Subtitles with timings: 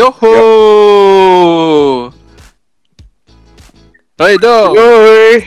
[0.00, 0.32] Yoho.
[4.16, 4.72] Hoi dong.
[4.72, 5.44] Yoi.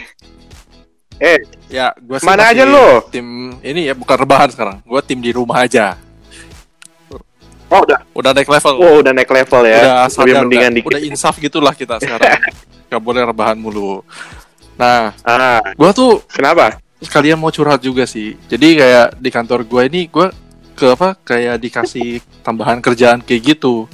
[1.17, 1.39] Eh,
[1.73, 3.01] Ya, gua sih Mana aja lu?
[3.09, 3.25] Tim
[3.65, 4.77] ini ya bukan rebahan sekarang.
[4.85, 5.97] Gua tim di rumah aja.
[7.65, 8.73] oh udah, Udah naik level.
[8.77, 9.81] oh udah naik level ya.
[9.81, 10.89] udah Lebih sadar, mendingan udah, dikit.
[10.93, 12.37] udah insaf gitulah kita sekarang.
[12.93, 14.05] Gak boleh rebahan mulu.
[14.77, 16.77] Nah, Ah, gua tuh kenapa?
[17.01, 18.37] sekalian mau curhat juga sih.
[18.45, 20.29] Jadi kayak di kantor gua ini gua
[20.73, 23.89] ke apa kayak dikasih tambahan kerjaan kayak gitu.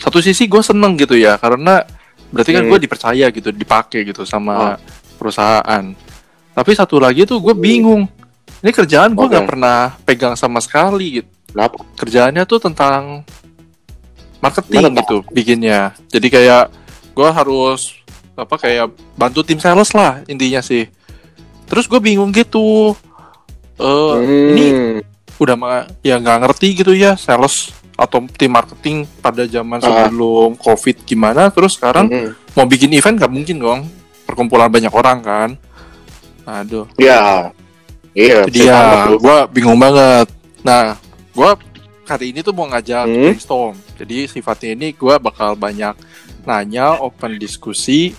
[0.00, 1.84] Satu sisi gue seneng gitu ya karena
[2.30, 4.76] berarti kan gue dipercaya gitu, dipakai gitu sama Oh.
[5.16, 5.84] perusahaan.
[6.50, 8.08] Tapi satu lagi tuh gue bingung.
[8.60, 11.28] Ini kerjaan gue nggak pernah pegang sama sekali gitu.
[11.50, 11.82] Kenapa?
[11.94, 13.24] Kerjaannya tuh tentang
[14.38, 15.92] marketing gitu bikinnya.
[16.08, 16.64] Jadi kayak
[17.10, 17.96] gue harus
[18.32, 20.88] apa kayak bantu tim sales lah intinya sih.
[21.66, 22.96] Terus gue bingung gitu.
[23.76, 24.14] Eh
[24.52, 24.98] ini Hmm.
[25.36, 30.08] udah mah ya nggak ngerti gitu ya sales atau tim marketing pada zaman Ah.
[30.08, 32.32] sebelum covid gimana terus sekarang Hmm.
[32.54, 33.80] mau bikin event nggak mungkin dong
[34.24, 35.50] perkumpulan banyak orang kan
[36.42, 37.52] aduh Ya.
[38.10, 39.18] Iya, ya tangkap tuh.
[39.20, 40.26] gue bingung banget
[40.60, 40.96] nah
[41.30, 41.50] gue
[42.02, 43.14] kali ini tuh mau ngajak Hmm.
[43.28, 45.94] brainstorm jadi sifatnya ini gue bakal banyak
[46.42, 48.16] nanya open diskusi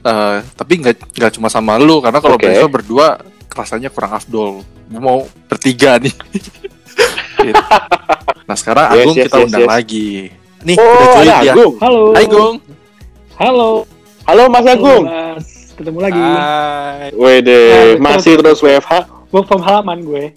[0.00, 4.98] eh, tapi nggak nggak cuma sama lu karena kalau brainstorm berdua rasanya kurang afdol gue
[4.98, 6.10] mau bertiga nih
[7.38, 7.62] Gitu.
[8.48, 9.70] nah sekarang Yes, Agung yes, kita yes, undang yes.
[9.70, 10.08] lagi
[10.62, 11.74] nih Oh, udah join dia Agung.
[11.80, 12.02] Halo.
[12.14, 12.56] Hai Gung
[13.32, 13.70] Halo.
[14.22, 15.04] Halo Mas Agung.
[15.08, 15.46] Mas.
[15.74, 16.22] Ketemu lagi.
[16.22, 17.62] Hai Wede,
[17.98, 18.92] Nah, masih terus WFH.
[19.32, 20.24] Work from halaman gue.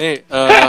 [0.00, 0.68] nih eh,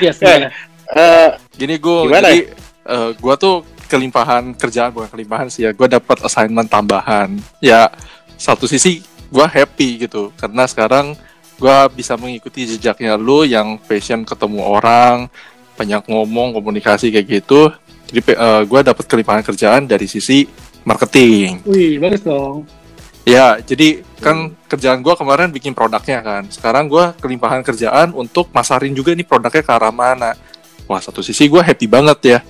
[0.00, 0.48] Yes, gimana?
[0.90, 2.32] Eh, Gini gue, Gimana?
[2.32, 2.40] jadi
[2.88, 5.70] eh, gua tuh kelimpahan kerjaan bukan kelimpahan sih ya.
[5.74, 7.36] Gue dapat assignment tambahan.
[7.60, 7.90] Ya
[8.40, 11.12] satu sisi gua happy gitu karena sekarang
[11.60, 15.28] gua bisa mengikuti jejaknya lu yang passion ketemu orang,
[15.76, 17.68] banyak ngomong, komunikasi kayak gitu.
[18.08, 20.48] Jadi eh, gua dapat kelimpahan kerjaan dari sisi
[20.88, 21.60] marketing.
[21.68, 22.64] Wih, bagus dong.
[23.28, 26.48] Ya, jadi kan kerjaan gua kemarin bikin produknya kan.
[26.48, 30.32] Sekarang gua kelimpahan kerjaan untuk masarin juga nih produknya ke arah mana.
[30.88, 32.40] Wah, satu sisi gua happy banget ya.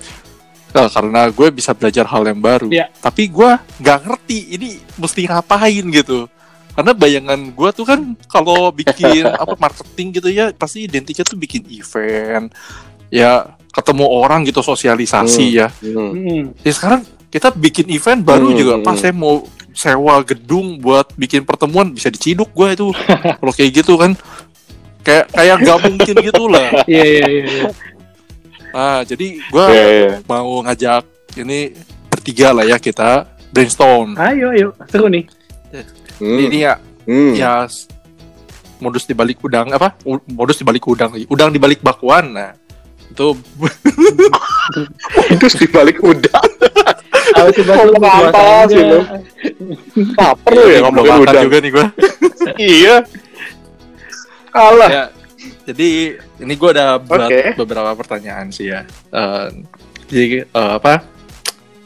[0.71, 2.71] Eh, karena gue bisa belajar hal yang baru.
[2.71, 2.87] Iya.
[3.03, 6.31] Tapi gua nggak ngerti ini mesti ngapain gitu.
[6.71, 11.67] Karena bayangan gua tuh kan kalau bikin apa marketing gitu ya pasti identiknya tuh bikin
[11.67, 12.51] event.
[13.11, 15.67] Ya ketemu orang gitu sosialisasi ya.
[15.83, 16.11] hmm.
[16.11, 16.43] Hmm.
[16.63, 19.03] Ya sekarang kita bikin event baru Hmm, juga hmm, pas hmm.
[19.03, 22.87] saya mau sewa gedung buat bikin pertemuan bisa diciduk gue itu
[23.39, 24.11] kalau kayak gitu kan
[24.99, 27.43] kayak kayak nggak mungkin gitu lah Iya, iya, iya.
[27.47, 27.63] iya.
[28.75, 30.11] nah jadi gue Iya, iya.
[30.27, 31.03] mau ngajak
[31.39, 31.71] ini
[32.11, 34.67] bertiga lah ya kita brainstorm Ayo, ayo.
[34.91, 35.23] Seru nih.
[36.21, 36.37] Hmm.
[36.39, 37.33] ini ya Hmm.
[37.33, 37.65] ya
[38.77, 42.51] modus di balik udang apa modus di balik udang lagi udang di balik bakwan nah
[43.03, 43.33] itu
[45.35, 46.39] Terus dibalik udah.
[47.31, 48.99] Ayo coba lu apa sih lu?
[50.47, 51.43] Lu ya ngomongin udang.
[51.43, 51.85] juga nih gue
[52.79, 52.95] Iya.
[54.51, 54.89] Alah.
[54.89, 55.03] ya
[55.63, 55.87] jadi
[56.37, 57.53] ini gue ada buat Oke.
[57.57, 59.45] beberapa pertanyaan sih ya Eh,
[60.07, 61.01] jadi eh, apa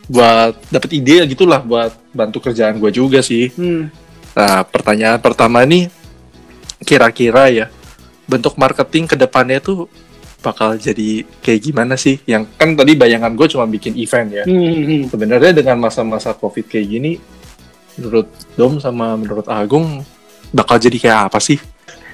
[0.05, 3.89] buat dapat ide gitulah buat bantu kerjaan gue juga sih Hmm.
[4.35, 5.87] Nah pertanyaan pertama ini
[6.83, 7.65] kira-kira ya
[8.27, 9.87] bentuk marketing ke depannya tuh
[10.43, 14.61] bakal jadi kayak gimana sih yang kan tadi bayangan gue cuma bikin event ya Hmm,
[14.61, 15.01] hmm, hmm.
[15.09, 17.11] sebenarnya dengan masa-masa covid kayak gini
[17.97, 20.05] menurut Dom sama menurut Agung
[20.53, 21.57] bakal jadi kayak apa sih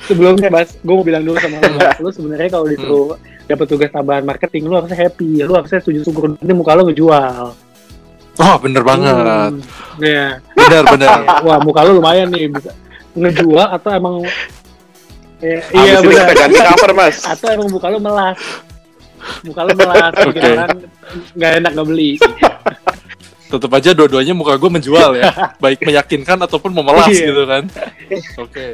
[0.02, 1.98] Sebelumnya, Bas, gue mau bilang dulu sama lu, Bas.
[2.02, 5.46] Lu sebenarnya kalau disuruh dapat tugas tambahan marketing, lu harusnya happy.
[5.46, 6.34] Lu harusnya setuju syukur.
[6.34, 7.54] Nanti muka lu ngejual.
[8.38, 9.16] Oh bener banget
[9.52, 9.60] Hmm.
[9.98, 10.40] Iya.
[10.56, 11.10] bener bener
[11.46, 12.72] Wah, muka lu lumayan nih bisa
[13.12, 14.16] ngejual atau emang
[15.42, 16.28] Eh, Iya, iya benar.
[16.32, 17.26] ganti cover, Mas.
[17.34, 18.38] Atau emang muka lu melas.
[19.42, 20.70] Muka lu melas, orang
[21.34, 22.12] nggak enak nggak beli.
[23.44, 27.26] tetap aja dua-duanya muka gue menjual ya baik meyakinkan ataupun memelas Iya.
[27.26, 27.64] gitu kan
[28.40, 28.66] oke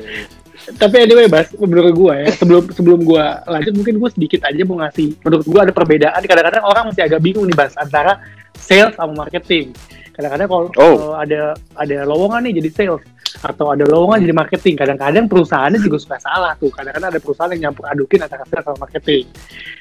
[0.67, 4.83] Tapi anyway, Bas, menurut gue ya, sebelum sebelum gue lanjut mungkin gue sedikit aja mau
[4.83, 5.15] ngasih.
[5.23, 6.19] Menurut gue ada perbedaan.
[6.19, 8.19] Kadang-kadang orang masih agak bingung nih, Bas, antara
[8.53, 9.71] sales sama marketing.
[10.11, 11.13] Kadang-kadang kalau Oh.
[11.13, 13.03] ada ada lowongan nih jadi sales
[13.37, 14.75] atau ada lowongan jadi marketing.
[14.75, 16.73] Kadang-kadang perusahaannya juga suka salah tuh.
[16.73, 19.23] Kadang-kadang ada perusahaan yang nyampur adukin antara sales sama marketing.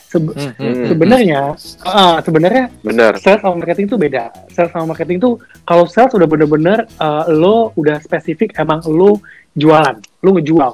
[0.06, 0.71] Sebe- Hmm, hmm.
[0.71, 0.87] Hmm.
[0.87, 1.41] sebenarnya,
[1.83, 3.12] ah, sebenarnya Bener.
[3.19, 4.25] sales sama marketing itu beda.
[4.53, 5.35] Sales sama marketing tuh
[5.65, 9.19] kalau sales udah bener-bener uh, lo udah spesifik emang lo
[9.56, 10.73] jualan, lo ngejual.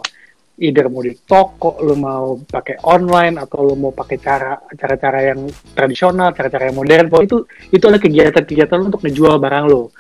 [0.63, 5.49] Either mau di toko, lo mau pakai online atau lo mau pakai cara cara-cara yang
[5.73, 7.09] tradisional, cara-cara yang modern.
[7.09, 7.39] Pokoknya itu
[7.73, 9.91] itu adalah kegiatan-kegiatan lo untuk ngejual barang lo.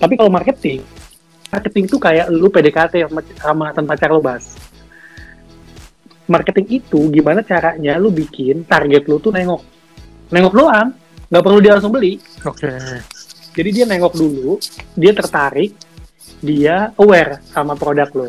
[0.00, 0.80] Tapi kalau marketing,
[1.52, 4.56] marketing tuh kayak lo PDKT sama, sama mantan pacar lo, Bas.
[6.30, 9.62] Marketing itu gimana caranya lo bikin target lo tuh nengok
[10.30, 10.88] nengok doang,
[11.28, 12.18] nggak perlu dia langsung beli.
[12.46, 12.70] Oke.
[13.50, 14.56] Jadi dia nengok dulu,
[14.94, 15.74] dia tertarik,
[16.40, 18.28] dia aware sama produk lo.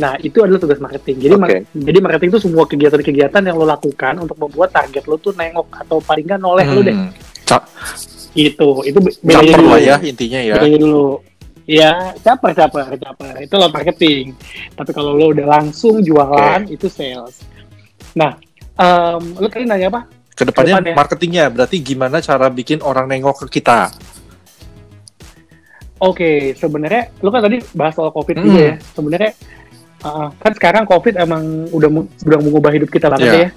[0.00, 1.16] Nah, itu adalah tugas marketing.
[1.20, 1.68] Jadi, mar- Oke.
[1.70, 6.00] jadi marketing itu semua kegiatan-kegiatan yang lo lakukan untuk membuat target lo tuh nengok atau
[6.00, 6.96] paling nggak noleh lo deh.
[6.96, 7.10] Hmm.
[7.44, 7.68] Ca-
[8.34, 9.68] Itu, itu be- bedanya dulu.
[9.70, 10.54] lah ya intinya ya.
[10.58, 11.06] Bedanya dulu.
[11.64, 13.34] Ya, caper, caper, caper.
[13.40, 14.34] Itu lo marketing.
[14.74, 17.40] Tapi kalau lo udah langsung jualan, itu sales.
[18.12, 18.34] Nah,
[18.74, 20.00] em, lo tadi nanya apa?
[20.34, 20.94] Ke depannya Ke depannya.
[20.98, 23.94] marketingnya berarti gimana cara bikin orang nengok ke kita?
[25.96, 28.44] Oke, sebenarnya lo kan tadi bahas soal COVID Hmm.
[28.44, 28.74] juga ya.
[28.92, 29.30] Sebenarnya
[30.02, 31.88] uh, kan sekarang COVID emang udah
[32.20, 33.40] udah mengubah hidup kita banget Iya.
[33.40, 33.48] ya.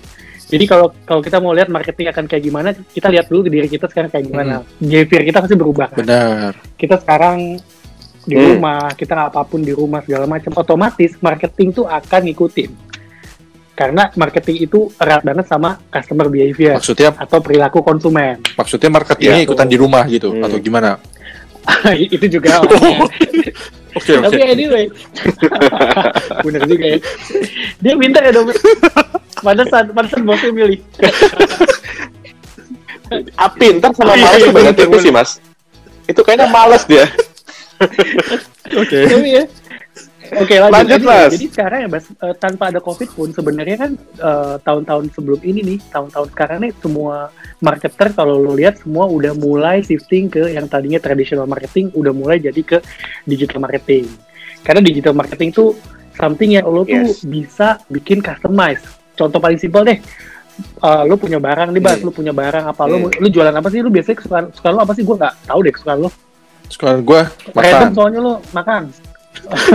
[0.48, 3.68] Jadi kalau kalau kita mau lihat marketing akan kayak gimana, kita lihat dulu ke diri
[3.68, 4.64] kita sekarang kayak gimana.
[4.78, 5.88] Behavior kita pasti berubah.
[5.92, 5.98] Kan?
[6.00, 6.52] Benar.
[6.74, 7.60] Kita sekarang
[8.24, 8.56] di Hmm.
[8.56, 12.72] rumah, kita nggak apa pun di rumah segala macam, otomatis marketing tuh akan ngikutin.
[13.72, 18.42] Karena marketing itu erat banget sama customer behavior Maksudnya atau perilaku konsumen.
[18.56, 19.46] maksudnya marketingnya Iya.
[19.46, 20.42] ikutan di rumah gitu Hmm.
[20.42, 20.98] atau gimana?
[22.16, 23.08] itu juga orangnya.
[23.98, 24.30] Oke oke.
[24.30, 24.86] Tapi anyway,
[26.46, 26.98] bener juga ya.
[27.82, 28.54] Dia minta ya dong.
[29.42, 30.78] Pantesan, pantesan bosnya milih.
[33.34, 35.42] Ah, pintar sama beda bener, tipis sih, Mas.
[36.06, 37.10] Itu kayaknya males dia.
[38.78, 39.10] Oke.
[39.10, 39.44] Tapi ya.
[40.30, 40.74] Oke lanjut.
[40.74, 41.32] Lanjut, jadi, Mas.
[41.32, 45.60] jadi sekarang ya Bas, eh, tanpa ada COVID pun sebenarnya kan eh, tahun-tahun sebelum ini
[45.64, 50.66] nih, tahun-tahun sekarang nih semua marketer kalau lo lihat semua udah mulai shifting ke yang
[50.66, 52.78] tadinya traditional marketing udah mulai jadi ke
[53.24, 54.06] digital marketing.
[54.60, 55.78] Karena digital marketing tuh
[56.14, 57.22] something yang lo tuh Yes.
[57.22, 58.84] bisa bikin customize.
[59.14, 60.00] Contoh paling simpel deh.
[60.58, 62.10] eh, lo punya barang nih, Bas, Hmm.
[62.10, 62.84] lo punya barang apa?
[62.84, 63.14] Lo Hmm.
[63.14, 63.78] lo jualan apa sih?
[63.78, 65.06] Lo biasanya kesukaan, kesukaan lo apa sih?
[65.06, 66.10] Gue nggak tahu deh kesukaan lo.
[66.68, 67.90] Sekarang gue Random makan.
[67.94, 68.84] soalnya lo makan.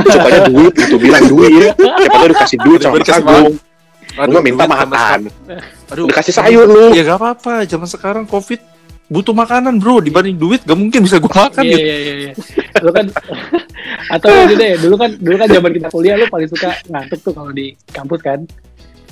[0.04, 1.72] Sukanya duit, itu bilang duit.
[1.72, 3.52] Siapa tahu dikasih duit sama Mas Agung.
[4.12, 5.18] Aduh, Lu minta makan.
[5.88, 6.84] Aduh, Dikasih sayur lu.
[6.92, 8.60] Ya gak apa-apa, zaman sekarang covid
[9.08, 11.80] butuh makanan bro, dibanding duit gak mungkin bisa gue makan Iya gitu.
[11.80, 12.14] iya iya.
[12.18, 12.32] iya.
[12.80, 13.06] Lu kan
[14.14, 17.32] atau ini deh, dulu kan dulu kan zaman kita kuliah lu paling suka ngantuk tuh
[17.32, 18.40] kalau di kampus kan.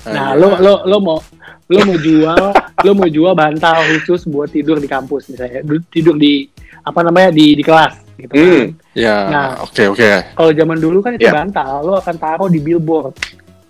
[0.02, 1.20] Nah, lu lu lu mau
[1.68, 2.40] lu mau jual
[2.80, 5.60] lu mau jual bantal khusus buat tidur di kampus misalnya.
[5.60, 6.48] Du- Tidur di
[6.80, 8.40] apa namanya di di kelas gitu kan.
[8.40, 8.64] Hmm.
[8.92, 9.48] Ya, Nah.
[9.62, 10.10] oke oke.
[10.34, 11.34] Kalau zaman dulu kan itu Iya.
[11.34, 13.14] bantal, lu akan taruh di billboard.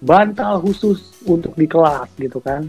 [0.01, 2.65] Bantal khusus untuk di kelas gitu kan.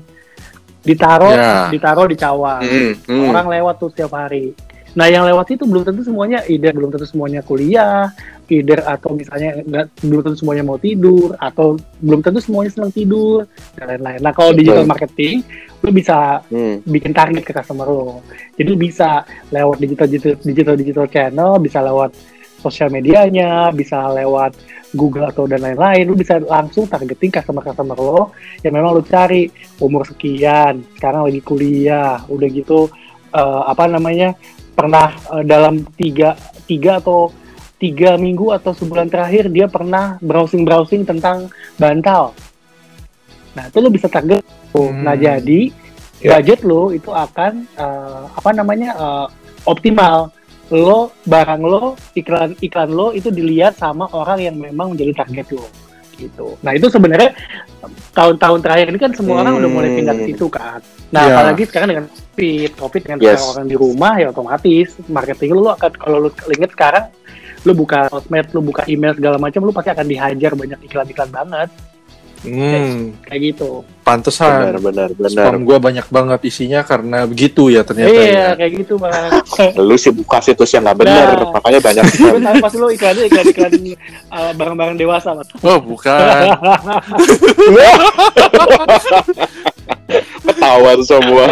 [0.81, 1.69] Ditaruh Ya.
[1.69, 2.62] ditaruh di cawang.
[2.62, 2.92] Hmm.
[3.06, 3.30] Hmm.
[3.30, 4.54] orang lewat tuh setiap hari.
[4.91, 8.11] Nah yang lewat itu belum tentu semuanya, either belum tentu semuanya kuliah,
[8.51, 13.47] either atau misalnya nggak belum tentu semuanya mau tidur, atau belum tentu semuanya senang tidur
[13.79, 14.19] dan lain-lain.
[14.19, 15.47] Nah kalau digital marketing,
[15.79, 16.83] lu bisa Hmm.
[16.83, 18.19] bikin target ke customer lo.
[18.59, 22.11] Jadi bisa lewat digital digital digital digital channel, bisa lewat
[22.59, 24.53] sosial medianya, bisa lewat
[24.91, 26.03] Google atau dan lain-lain.
[26.03, 29.47] Lu bisa langsung targeting customer-customer lo yang memang lu cari
[29.79, 32.91] umur sekian, sekarang lagi kuliah, udah gitu
[33.31, 34.35] eh, apa namanya
[34.81, 36.33] pernah eh, dalam tiga
[36.66, 37.30] tiga atau
[37.78, 42.33] tiga minggu atau sebulan terakhir dia pernah browsing browsing tentang bantal.
[43.54, 44.42] Nah itu lu bisa target.
[44.73, 45.06] Hmm.
[45.06, 45.69] Nah jadi
[46.21, 46.38] Ya.
[46.38, 49.28] budget lo itu akan eh, apa namanya eh,
[49.66, 50.30] optimal.
[50.69, 55.66] Lo barang lo iklan iklan lo itu dilihat sama orang yang memang menjadi target lo
[56.21, 56.56] gitu.
[56.61, 57.33] Nah itu sebenarnya
[58.13, 60.30] tahun-tahun terakhir ini kan semua orang udah mulai pindah ke Hmm.
[60.35, 60.80] situ kan.
[61.09, 61.33] Nah Iya.
[61.33, 63.42] apalagi sekarang dengan covid, covid dengan Yes.
[63.42, 67.06] orang di rumah ya otomatis marketing lo, lo akan kalau lo inget sekarang
[67.61, 71.69] lo buka sosmed, lo buka email segala macam, lo pasti akan dihajar banyak iklan-iklan banget
[72.42, 73.86] Hmm, kayak gitu.
[74.02, 74.74] pantesan.
[74.74, 75.45] Benar, benar, benar.
[75.54, 78.10] Spam gue banyak banget isinya karena begitu ya ternyata.
[78.10, 78.48] Iya ya.
[78.57, 79.30] kayak gitu bang.
[79.88, 81.54] Lu sih buka situs yang nggak benar, Nah.
[81.54, 83.71] makanya banyak Tapi tahu pasti lo iklannya iklan-iklan
[84.36, 85.48] uh, barang-barang dewasa mas.
[85.62, 86.50] Oh bukan.
[90.42, 91.45] Ketahuan semua.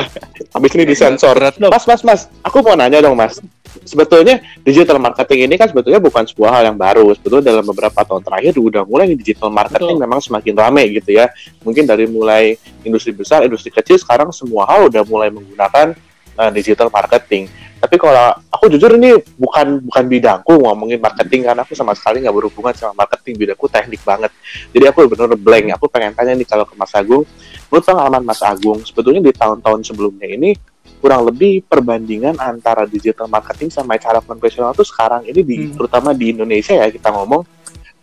[0.50, 1.38] Habis ini disensor.
[1.62, 2.22] Mas, mas, mas.
[2.41, 3.38] Aku mau nanya dong, mas.
[3.85, 7.13] Sebetulnya digital marketing ini kan sebetulnya bukan sebuah hal yang baru.
[7.17, 10.05] Sebetulnya dalam beberapa tahun terakhir udah mulai digital marketing Betul.
[10.05, 11.29] memang semakin rame gitu ya.
[11.61, 15.93] Mungkin dari mulai industri besar, industri kecil, sekarang semua hal udah mulai menggunakan
[16.39, 17.51] uh, digital marketing.
[17.79, 22.35] Tapi kalau aku jujur ini bukan bukan bidangku ngomongin marketing karena aku sama sekali nggak
[22.35, 24.31] berhubungan sama marketing bidangku teknik banget.
[24.75, 25.65] Jadi aku benar-benar blank.
[25.79, 27.23] Aku pengen tanya nih kalau ke Mas Agung,
[27.71, 30.59] menurut pengalaman Mas Agung sebetulnya di tahun-tahun sebelumnya ini
[30.99, 35.75] kurang lebih perbandingan antara digital marketing sama cara konvensional tuh sekarang ini di Hmm.
[35.75, 37.41] terutama di Indonesia ya kita ngomong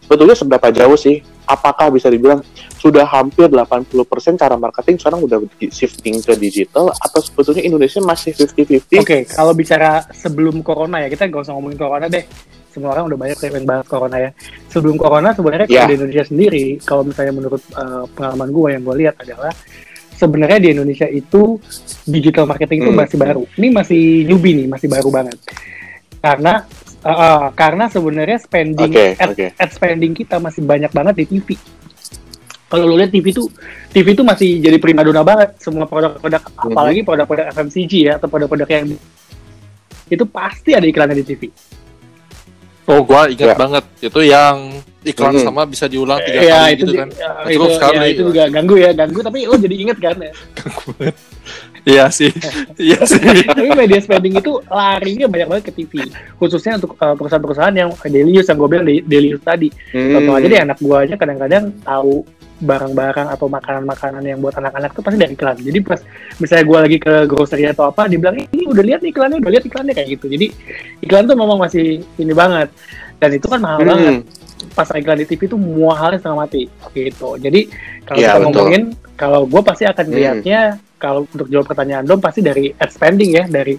[0.01, 1.19] sebetulnya seberapa jauh sih?
[1.47, 2.43] Apakah bisa dibilang
[2.77, 3.95] sudah hampir 80%
[4.35, 5.39] cara marketing sekarang udah
[5.71, 8.99] shifting ke digital atau sebetulnya Indonesia masih 50-50?
[8.99, 12.27] Oke, kalau bicara sebelum corona ya, kita nggak usah ngomongin corona deh.
[12.75, 14.31] Semua orang udah banyak yang bahas corona ya.
[14.69, 15.87] Sebelum corona sebenarnya kalau Ya.
[15.87, 19.53] di Indonesia sendiri, kalau misalnya menurut uh, pengalaman gue yang gue lihat adalah
[20.17, 21.61] sebenarnya di Indonesia itu
[22.05, 23.01] digital marketing itu Hmm.
[23.01, 23.43] masih baru.
[23.55, 25.37] Ini masih newbie nih, masih baru banget.
[26.19, 26.65] Karena
[27.01, 29.47] uh, uh, karena sebenarnya spending Oke, ad, oke.
[29.55, 31.55] ad spending kita masih banyak banget di TV.
[32.67, 33.47] Kalau lu lihat TV tuh
[33.95, 36.67] TV tuh masih jadi primadona banget semua produk-produk Mhm.
[36.67, 38.85] apalagi produk-produk FMCG ya atau produk-produk yang
[40.07, 41.43] itu pasti ada iklannya di TV.
[42.87, 43.59] Oh, gua ingat Ya.
[43.59, 43.85] banget.
[43.99, 45.43] Itu yang iklan Mhm.
[45.43, 47.09] sama bisa diulang tiga Iya kali itu gitu di- kan.
[47.13, 47.97] ya, itu, cukup sekali.
[47.97, 50.33] ya, itu juga ganggu ya ganggu tapi lo jadi inget kan ya.
[51.87, 52.35] Iya sih.
[52.83, 53.23] Iya sih.
[53.47, 55.93] tapi media spending itu larinya banyak banget ke TV
[56.37, 60.27] khususnya untuk uh, perusahaan-perusahaan yang daily use yang gue bilang da- daily use tadi contoh
[60.27, 60.37] Hmm.
[60.37, 65.21] aja deh anak gue aja kadang-kadang tahu barang-barang atau makanan-makanan yang buat anak-anak tuh pasti
[65.21, 66.01] dari iklan jadi pas
[66.39, 69.65] misalnya gue lagi ke grocery atau apa dibilang ini udah lihat nih iklannya udah lihat
[69.65, 70.47] iklannya kayak gitu jadi
[71.01, 71.85] iklan tuh memang masih
[72.17, 72.73] ini banget
[73.17, 73.89] dan itu kan mahal Hmm.
[73.89, 74.15] banget
[74.73, 77.61] pas iklan di TV itu semua halnya setengah mati gitu jadi
[78.03, 78.45] kalau Iya, kita betul.
[78.47, 78.83] ngomongin
[79.15, 80.15] kalau gue pasti akan Hmm.
[80.15, 80.61] lihatnya
[80.97, 83.77] kalau untuk jawab pertanyaan dom pasti dari ad spending ya dari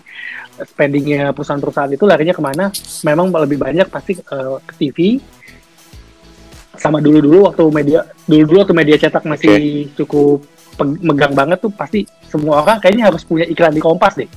[0.59, 2.65] spendingnya perusahaan-perusahaan itu larinya ke mana
[3.03, 4.97] memang lebih banyak pasti eh, ke TV
[6.73, 9.57] sama dulu-dulu waktu media dulu-dulu waktu media cetak masih
[9.95, 14.29] cukup peg- megang banget tuh pasti semua orang kayaknya harus punya iklan di Kompas deh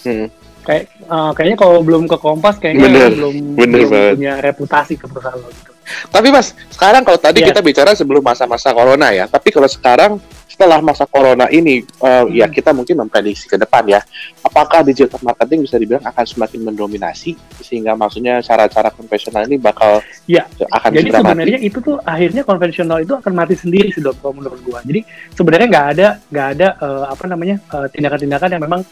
[0.00, 0.30] Hmm.
[0.66, 4.14] Kayak eh, kayaknya kalau belum ke Kompas kayaknya Bener, belum, bener belum banget.
[4.18, 5.70] punya reputasi ke perusahaan lo gitu.
[5.86, 7.54] Tapi Mas, sekarang kalau tadi Iya.
[7.54, 11.84] kita bicara sebelum masa-masa corona ya, tapi kalau sekarang setelah masa corona ini,
[12.32, 12.50] ya Hmm.
[12.50, 14.02] kita mungkin memprediksi ke depan ya,
[14.40, 20.48] apakah digital marketing bisa dibilang akan semakin mendominasi sehingga maksudnya cara-cara konvensional ini bakal Iya.
[20.66, 21.26] akan Jadi segera mati?
[21.28, 24.82] sebenarnya itu tuh akhirnya konvensional itu akan mati sendiri sih dok, kalau menurut gua.
[24.82, 27.56] Jadi sebenarnya nggak ada nggak ada eh, apa namanya
[27.92, 28.82] tindakan-tindakan yang memang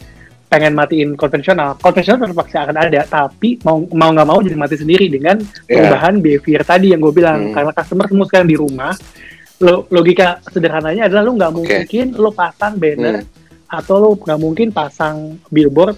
[0.45, 1.75] pengen matiin konvensional.
[1.75, 5.81] Konvensional tetap pasti akan ada, tapi mau mau nggak mau jadi mati sendiri dengan Ya.
[5.81, 7.49] perubahan behavior tadi yang gue bilang.
[7.49, 7.53] Hmm.
[7.53, 8.93] Karena customer semua sekarang di rumah,
[9.57, 13.27] lo, logika sederhananya adalah lo nggak mungkin lo pasang banner Hmm.
[13.73, 15.15] atau lo nggak mungkin pasang
[15.47, 15.97] billboard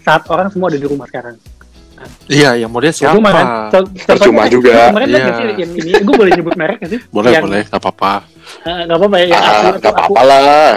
[0.00, 1.36] saat orang semua ada di rumah sekarang.
[2.26, 3.20] Iya, yang model siapa?
[3.20, 3.46] Kan?
[3.68, 4.72] Co- Percuma contohnya- juga.
[4.88, 5.18] Kemarin Iya.
[5.20, 7.00] nggak sih yang ini, gue boleh nyebut merek nggak sih?
[7.12, 8.12] Boleh, Yang- boleh, gak apa-apa.
[8.60, 9.26] Eh, nggak apa-apa ya.
[9.26, 10.70] yang Ah, nggak apa-apa lah.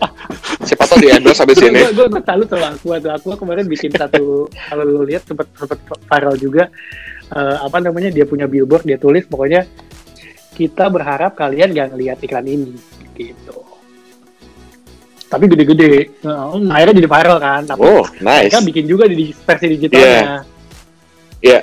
[0.66, 1.78] Siapa tahu di endorse habis ini.
[1.80, 5.78] gue gue salut sama aku tuh aku kemarin bikin satu kalau lu lihat sempat sempat
[6.04, 6.70] viral juga
[7.28, 9.66] eh, apa namanya dia punya billboard dia tulis pokoknya
[10.52, 12.74] kita berharap kalian gak ngelihat iklan ini
[13.14, 13.58] gitu
[15.26, 18.48] tapi gede-gede Nah, akhirnya jadi viral kan tapi Oh, nice.
[18.48, 20.46] mereka bikin juga di versi digitalnya
[21.38, 21.60] Iya.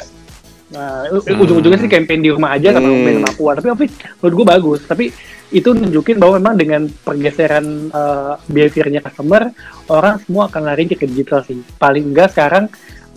[0.73, 3.05] Nah, u- ujung-ujungnya sih campaign di rumah aja sama Hmm.
[3.05, 3.51] band sama Aqua.
[3.53, 3.85] Tapi tapi
[4.19, 4.79] menurut gue bagus.
[4.83, 5.05] Tapi
[5.53, 9.53] itu nunjukin bahwa memang dengan pergeseran uh, behaviornya customer,
[9.87, 11.61] orang semua akan lari ke digital sih.
[11.77, 12.73] Paling enggak sekarang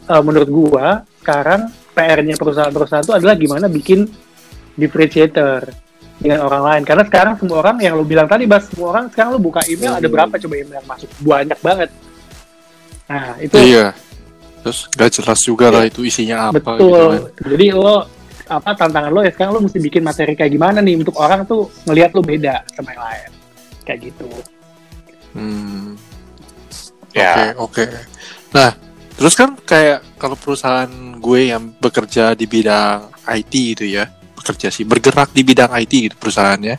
[0.07, 0.87] uh, menurut gua
[1.19, 4.05] sekarang PR-nya perusahaan-perusahaan itu adalah gimana bikin
[4.77, 5.65] differentiator
[6.17, 6.83] dengan orang lain.
[6.85, 9.97] Karena sekarang semua orang yang lo bilang tadi, Bas, semua orang sekarang lo buka email
[9.97, 10.13] ada Hmm.
[10.13, 11.09] berapa coba email yang masuk?
[11.19, 11.89] Banyak banget.
[13.07, 13.97] Nah, itu Iya.
[14.67, 17.07] Terus gak jelas juga lah itu isinya apa gitu Betul.
[17.07, 17.23] kan.
[17.55, 17.97] Jadi lo
[18.51, 21.71] apa tantangan lo ya sekarang lo mesti bikin materi kayak gimana nih untuk orang tuh
[21.87, 23.31] ngelihat lo beda sama yang lain.
[23.87, 24.27] Kayak gitu.
[25.39, 25.95] Hmm.
[27.07, 27.55] Oke, Ya.
[27.55, 27.85] oke.
[28.51, 28.75] Nah,
[29.15, 30.91] terus kan kayak kalau perusahaan
[31.23, 36.17] gue yang bekerja di bidang IT itu ya, bekerja sih, bergerak di bidang IT gitu
[36.19, 36.77] perusahaannya.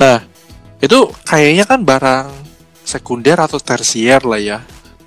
[0.00, 0.18] Nah,
[0.80, 2.26] itu kayaknya kan barang
[2.80, 4.58] sekunder atau tersier lah ya,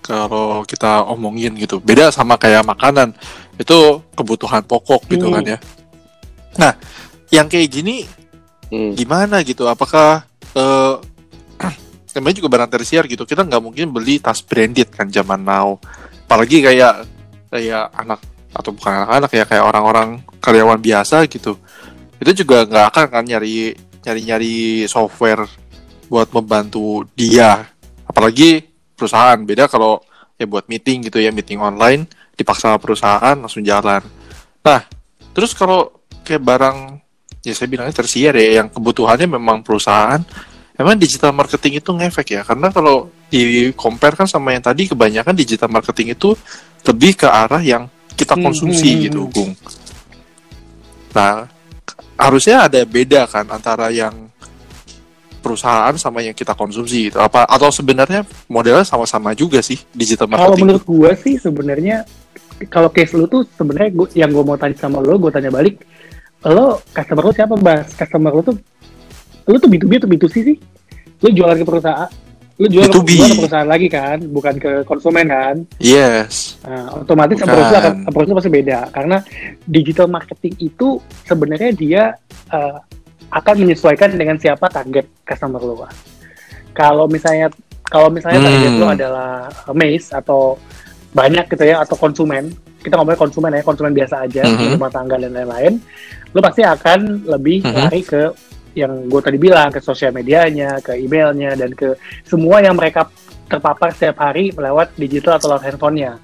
[0.07, 1.83] kalau kita omongin gitu.
[1.83, 3.11] Beda sama kayak makanan,
[3.59, 5.35] itu kebutuhan pokok gitu Hmm.
[5.35, 5.57] kan ya.
[6.57, 6.73] Nah,
[7.31, 8.07] yang kayak gini
[8.67, 8.95] Hmm.
[8.99, 10.93] gimana gitu apakah eh
[12.19, 15.79] namanya juga barang tersier gitu kita nggak mungkin beli tas branded kan zaman now
[16.27, 17.07] apalagi kayak
[17.47, 18.19] kayak anak
[18.51, 20.09] atau bukan anak-anak ya kayak orang-orang
[20.43, 21.55] karyawan biasa gitu
[22.19, 23.71] itu juga nggak akan kan nyari
[24.03, 24.55] nyari nyari
[24.91, 25.47] software
[26.11, 27.71] buat membantu dia
[28.03, 28.66] apalagi
[28.97, 29.37] perusahaan.
[29.45, 30.01] Beda kalau
[30.37, 34.01] ya buat meeting gitu ya meeting online dipaksa sama perusahaan langsung jalan.
[34.65, 34.81] Nah
[35.31, 35.93] terus kalau
[36.25, 36.77] kayak barang
[37.45, 40.19] ya saya bilangnya tersier ya yang kebutuhannya memang perusahaan
[40.77, 42.41] emang digital marketing itu ngefek ya?
[42.45, 46.37] Karena kalau di compare kan sama yang tadi kebanyakan digital marketing itu
[46.87, 49.31] lebih ke arah yang kita Hmm, konsumsi hmm, gitu hmm.
[49.33, 49.51] Gung.
[51.13, 51.49] Nah
[52.17, 54.26] harusnya ada beda kan antara yang
[55.47, 60.53] perusahaan sama yang kita konsumsi gitu apa atau sebenarnya modelnya sama-sama juga sih digital Kalau
[60.53, 62.03] marketing menurut gua sih sebenarnya
[62.67, 65.85] kalau case lu tuh sebenarnya gua, yang gua mau tanya sama lo, gua tanya balik,
[66.43, 67.93] lo customer lo siapa, Bas?
[67.95, 68.55] Customer lo tuh
[69.47, 70.57] lo tuh B2B atau B2C sih?
[71.23, 72.09] Lo jualan ke perusahaan,
[72.57, 73.09] lo jual, B2B.
[73.13, 75.55] jual ke perusahaan lagi kan, bukan ke konsumen kan?
[75.77, 77.47] yes Nah, otomatis Bukan.
[77.47, 79.17] approach-nya akan approach-nya pasti beda karena
[79.63, 82.03] digital marketing itu sebenarnya dia
[82.51, 82.77] eh,
[83.27, 85.60] akan menyesuaikan dengan siapa target customer.
[85.60, 85.91] Wak.
[86.72, 87.50] kalau misalnya
[87.84, 88.48] kalau misalnya Hmm.
[88.48, 89.31] target lo adalah
[89.65, 90.62] uh, maze atau
[91.10, 94.77] banyak gitu ya atau konsumen kita ngomongin konsumen ya konsumen biasa aja Mhm.
[94.77, 95.81] rumah tangga dan lain-lain
[96.29, 97.74] lo pasti akan lebih Mhm.
[97.74, 98.22] lari ke
[98.77, 103.10] yang gue tadi bilang ke sosial medianya ke emailnya dan ke semua yang mereka
[103.50, 106.22] terpapar setiap hari lewat digital atau lewat handphonenya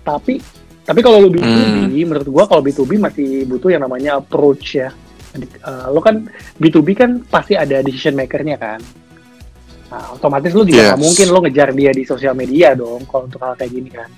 [0.00, 0.38] tapi
[0.86, 4.94] tapi kalau lo B2B menurut gue kalau B2B masih butuh yang namanya approach ya
[5.44, 6.24] Eh, lo kan
[6.56, 8.80] B2B kan pasti ada decision makernya kan
[9.86, 10.98] Nah, otomatis lo juga Yes.
[10.98, 14.10] mungkin lo ngejar dia di sosial media dong kalau untuk hal kayak gini kan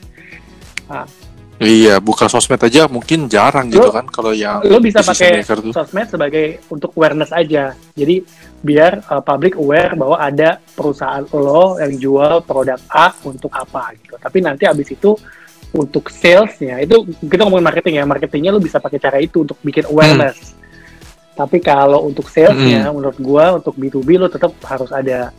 [1.58, 5.42] Iya, buka sosmed aja mungkin jarang gitu Lo- kan kalau yang lo bisa pakai
[5.74, 7.74] sosmed sebagai untuk awareness aja.
[7.98, 8.22] Jadi
[8.62, 14.14] biar uh, public aware bahwa ada perusahaan lo yang jual produk A untuk apa gitu.
[14.22, 15.18] Tapi nanti abis itu
[15.74, 18.06] untuk salesnya itu kita ngomongin marketing ya.
[18.06, 20.54] Marketingnya lo bisa pakai cara itu untuk bikin awareness.
[21.38, 25.30] Tapi kalau untuk salesnya, menurut gua untuk B2B lo tetap harus ada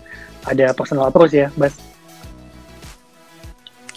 [0.48, 1.76] ada personal approach ya, Bas.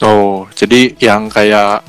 [0.02, 1.86] Oh, jadi yang kayak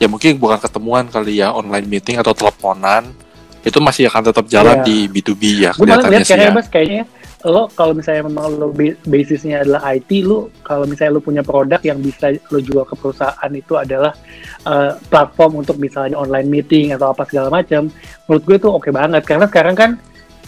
[0.00, 3.12] ya mungkin bukan ketemuan kali ya online meeting atau teleponan
[3.60, 4.84] itu masih akan tetap jalan Iya.
[4.88, 6.56] di B2B ya gue malah lihat kayaknya ya.
[6.56, 7.04] bas kayaknya
[7.48, 11.80] lo kalau misalnya memang lo ba- basisnya adalah IT lo kalau misalnya lo punya produk
[11.80, 14.12] yang bisa lo jual ke perusahaan itu adalah
[14.68, 17.88] eh, platform untuk misalnya online meeting atau apa segala macam
[18.28, 19.24] menurut gue tuh oke banget.
[19.24, 19.90] Karena sekarang kan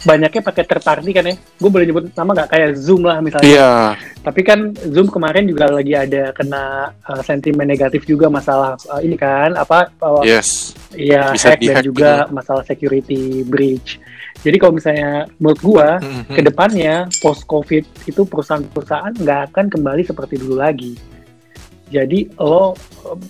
[0.02, 1.34] banyaknya pakai third party kan ya.
[1.56, 2.48] Gue boleh nyebut nama nggak?
[2.52, 3.48] Kayak Zoom lah misalnya.
[3.48, 3.72] Iya,
[4.20, 9.16] tapi kan Zoom kemarin juga lagi ada kena eh, sentimen negatif juga masalah eh, ini
[9.16, 10.76] kan apa eh, yes.
[10.92, 13.96] ya Bisa hack dan juga masalah security breach
[14.42, 16.34] jadi kalau misalnya menurut gua Mhm.
[16.34, 20.94] ke depannya post covid itu perusahaan-perusahaan nggak akan kembali seperti dulu lagi
[21.92, 22.72] jadi lo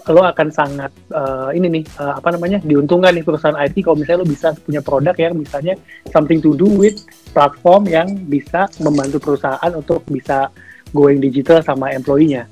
[0.07, 4.23] lo akan sangat eh, ini nih eh, apa namanya diuntungkan nih perusahaan IT kalau misalnya
[4.23, 5.75] lo bisa punya produk yang misalnya
[6.15, 7.03] something to do with
[7.35, 10.49] platform yang bisa membantu perusahaan untuk bisa
[10.93, 12.45] going digital sama employee-nya.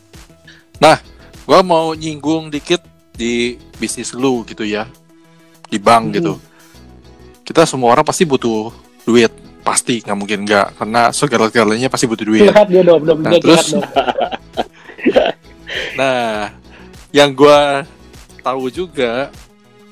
[1.51, 2.79] Gua mau nyinggung dikit
[3.11, 4.87] di bisnis lu gitu ya.
[5.67, 6.15] Di bank Hmm.
[6.15, 6.33] gitu.
[7.51, 8.71] Kita semua orang pasti butuh
[9.03, 9.35] duit.
[9.67, 12.47] Pasti nggak mungkin nggak karena segala-galanya pasti butuh duit.
[12.47, 13.83] Curhat dia dong, dong, Nah, dia terus- dong.
[15.99, 16.51] Nah,
[17.11, 17.83] yang gua
[18.41, 19.29] tahu juga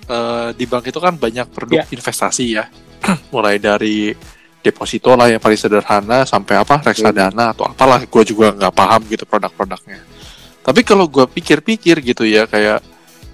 [0.06, 1.90] eh, di bank itu kan banyak produk Ya.
[1.90, 2.64] investasi ya,
[3.34, 4.14] mulai dari
[4.58, 9.22] deposito lah yang paling sederhana sampai apa reksadana atau apalah, gua juga nggak paham gitu
[9.28, 10.00] produk-produknya.
[10.64, 12.80] Tapi kalau gua pikir-pikir gitu ya kayak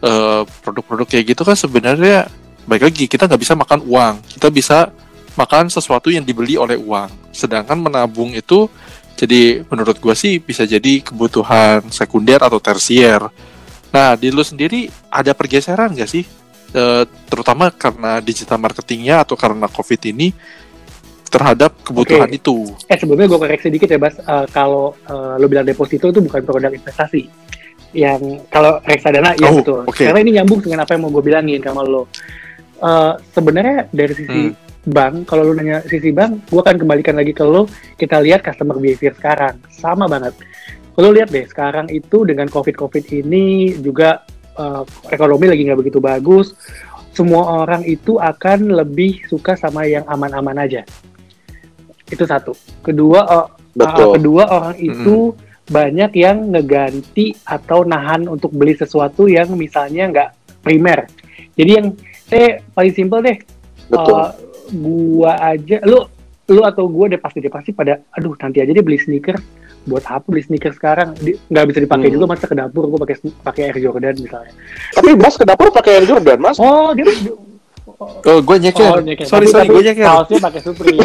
[0.01, 2.27] eh, produk-produk kayak gitu kan sebenarnya
[2.64, 4.79] baik lagi kita nggak bisa makan uang, kita bisa
[5.35, 7.35] makan sesuatu yang dibeli oleh uang.
[7.35, 8.70] Sedangkan menabung itu
[9.14, 13.22] jadi menurut gua sih bisa jadi kebutuhan sekunder atau tersier.
[13.94, 16.27] Nah, di lu sendiri ada pergeseran nggak sih?
[16.74, 20.35] Eh, terutama karena digital marketingnya atau karena COVID ini
[21.31, 22.38] terhadap kebutuhan Oke.
[22.42, 22.57] itu.
[22.90, 26.42] Eh sebelumnya gue koreksi dikit ya Bas, Eh, kalau eh, lo bilang deposito itu bukan
[26.42, 27.31] produk investasi.
[27.94, 29.83] Yang kalau reksadana ya Oh, betul.
[29.87, 30.03] oke.
[30.03, 32.11] Karena ini nyambung dengan apa yang mau gue bilangin sama lo.
[32.85, 34.57] Eh, Sebenarnya dari sisi Hmm.
[34.85, 37.64] bank, kalau lo nanya sisi bank, gue akan kembalikan lagi ke lo.
[37.97, 40.37] Kita lihat customer behavior sekarang, sama banget.
[41.01, 44.23] Lo lihat deh sekarang itu dengan covid covid ini juga
[44.55, 46.53] eh, ekonomi lagi nggak begitu bagus.
[47.14, 50.83] Semua orang itu akan lebih suka sama yang aman-aman aja.
[52.11, 52.53] Itu satu.
[52.85, 54.07] Kedua, oh, Betul.
[54.07, 55.35] Uh, kedua orang itu
[55.66, 60.31] banyak yang ngeganti atau nahan untuk beli sesuatu yang misalnya nggak
[60.62, 61.11] primer.
[61.59, 61.87] Jadi yang
[62.25, 63.37] saya paling simpel deh,
[63.87, 64.15] Betul.
[64.15, 64.31] uh,
[64.73, 66.09] gua aja, lu
[66.47, 69.37] lu atau gua deh pasti deh pasti pada, aduh nanti aja deh beli sneaker.
[69.85, 71.13] Buat apa beli sneaker sekarang?
[71.15, 72.15] Di- Nggak bisa dipakai Hmm.
[72.15, 74.53] juga masa ke dapur gua pakai pakai Air Jordan misalnya.
[74.91, 76.57] Tapi Mas ke dapur pakai Air Jordan, Mas.
[76.57, 77.05] Oh dia,
[77.95, 78.91] Oh, gue nyeker.
[78.91, 79.25] oh, nyeker.
[79.25, 80.05] Sorry, Tapi- sorry, tapi gue nyeker.
[80.05, 80.99] Kaosnya pakai Supreme.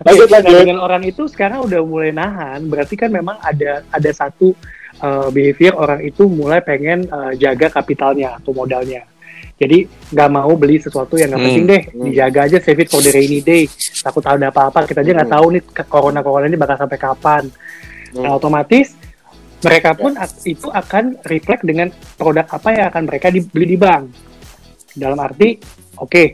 [0.00, 0.54] Lanjut, Nah, lanjut.
[0.56, 4.56] dengan orang itu sekarang udah mulai nahan, berarti kan memang ada ada satu
[4.98, 9.04] uh, behavior orang itu mulai pengen uh, jaga kapitalnya atau modalnya.
[9.60, 11.48] Jadi nggak mau beli sesuatu yang nggak Hmm.
[11.52, 12.04] penting deh, Hmm.
[12.08, 13.68] dijaga aja save it for the rainy day.
[14.00, 15.36] Takut ada apa-apa, kita aja nggak Hmm.
[15.36, 17.42] tahu nih corona corona ini bakal sampai kapan.
[18.16, 18.24] Hmm.
[18.24, 18.96] Nah, otomatis
[19.60, 24.08] mereka pun ak- itu akan reflect dengan produk apa yang akan mereka dibeli di bank.
[24.96, 25.60] Dalam arti,
[26.00, 26.24] oke,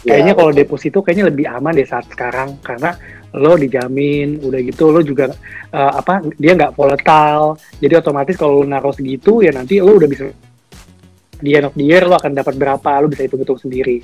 [0.00, 2.94] kayaknya Ya, kalau deposito kayaknya lebih aman deh saat sekarang karena
[3.30, 5.30] lo dijamin udah gitu lo juga
[5.70, 10.08] eh, apa dia nggak volatile jadi otomatis kalau lo naruh segitu ya nanti lo udah
[10.10, 10.26] bisa
[11.40, 14.00] di end of the year lo akan dapat berapa lo bisa hitung hitung sendiri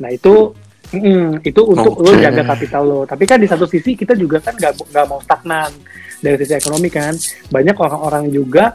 [0.00, 0.52] nah itu
[0.90, 2.20] mm, itu untuk lo Oke.
[2.20, 5.70] jaga kapital lo tapi kan di satu sisi kita juga kan nggak nggak mau stagnan
[6.18, 7.14] dari sisi ekonomi kan
[7.48, 8.74] banyak orang-orang juga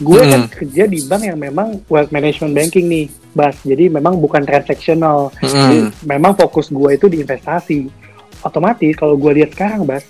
[0.00, 0.48] gue kan Hmm.
[0.48, 5.92] kerja di bank yang memang wealth management banking nih bas jadi memang bukan transactional Mm-mm.
[6.08, 7.92] memang fokus gue itu di investasi.
[8.40, 10.00] Otomatis kalau gue lihat sekarang, Bas,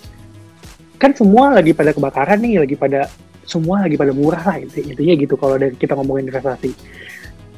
[0.95, 3.11] kan semua lagi pada kebakaran nih, lagi pada
[3.43, 6.71] semua lagi pada murah lah inti- intinya gitu kalau dari kita ngomongin investasi.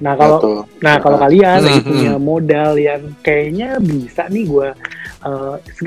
[0.03, 0.57] Nah kalau Betul.
[0.83, 4.69] Nah, kalau kalian lagi Hmm, punya modal yang kayaknya bisa nih gue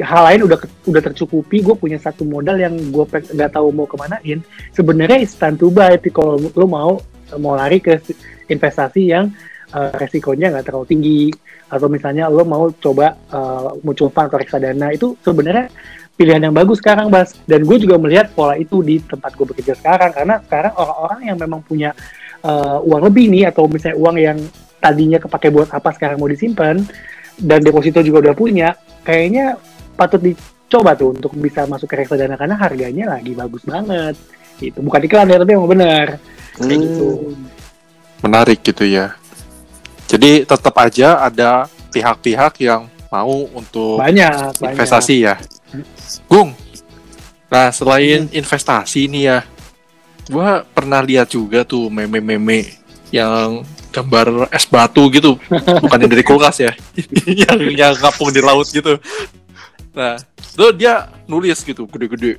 [0.01, 4.41] hal lain udah udah tercukupi, gue punya satu modal yang gue nggak tahu mau kemanain.
[4.73, 5.93] Sebenarnya it's time to buy.
[6.01, 6.97] Tapi kalau lo mau
[7.37, 8.01] mau lari ke
[8.49, 9.29] investasi yang
[9.77, 11.23] eh, resikonya nggak terlalu tinggi,
[11.69, 15.69] atau misalnya lo mau coba eh, mutual fund atau reksadana itu sebenarnya
[16.17, 17.37] pilihan yang bagus sekarang, Bas.
[17.45, 21.37] Dan gue juga melihat pola itu di tempat gue bekerja sekarang, karena sekarang orang-orang yang
[21.37, 21.93] memang punya
[22.45, 24.39] eh, uang lebih nih, atau misalnya uang yang
[24.77, 26.79] tadinya kepake buat apa sekarang mau disimpan
[27.37, 28.69] dan deposito juga udah punya
[29.03, 29.57] kayaknya
[29.97, 34.15] patut dicoba tuh untuk bisa masuk ke reksadana karena harganya lagi bagus banget
[34.61, 36.07] itu bukan iklan ya tapi emang benar
[36.57, 36.81] kayak Hmm.
[36.81, 37.09] gitu
[38.25, 39.13] menarik gitu ya.
[40.07, 45.35] Jadi tetap aja ada pihak-pihak yang mau untuk banyak banyak investasi ya.
[46.31, 46.55] Gung.
[47.47, 49.39] Nah, selain investasi nih ya,
[50.31, 52.75] gua pernah lihat juga tuh meme-meme
[53.15, 53.63] yang
[53.95, 55.41] gambar es batu gitu,
[55.81, 56.73] bukan yang dari kulkas ya,
[57.49, 59.01] yang yang ngapung di laut gitu.
[59.97, 60.21] Nah,
[60.53, 62.37] tuh dia nulis gitu, gede-gede.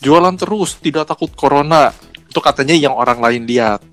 [0.00, 1.92] Jualan terus, tidak takut corona.
[2.24, 3.84] Itu katanya yang orang lain lihat.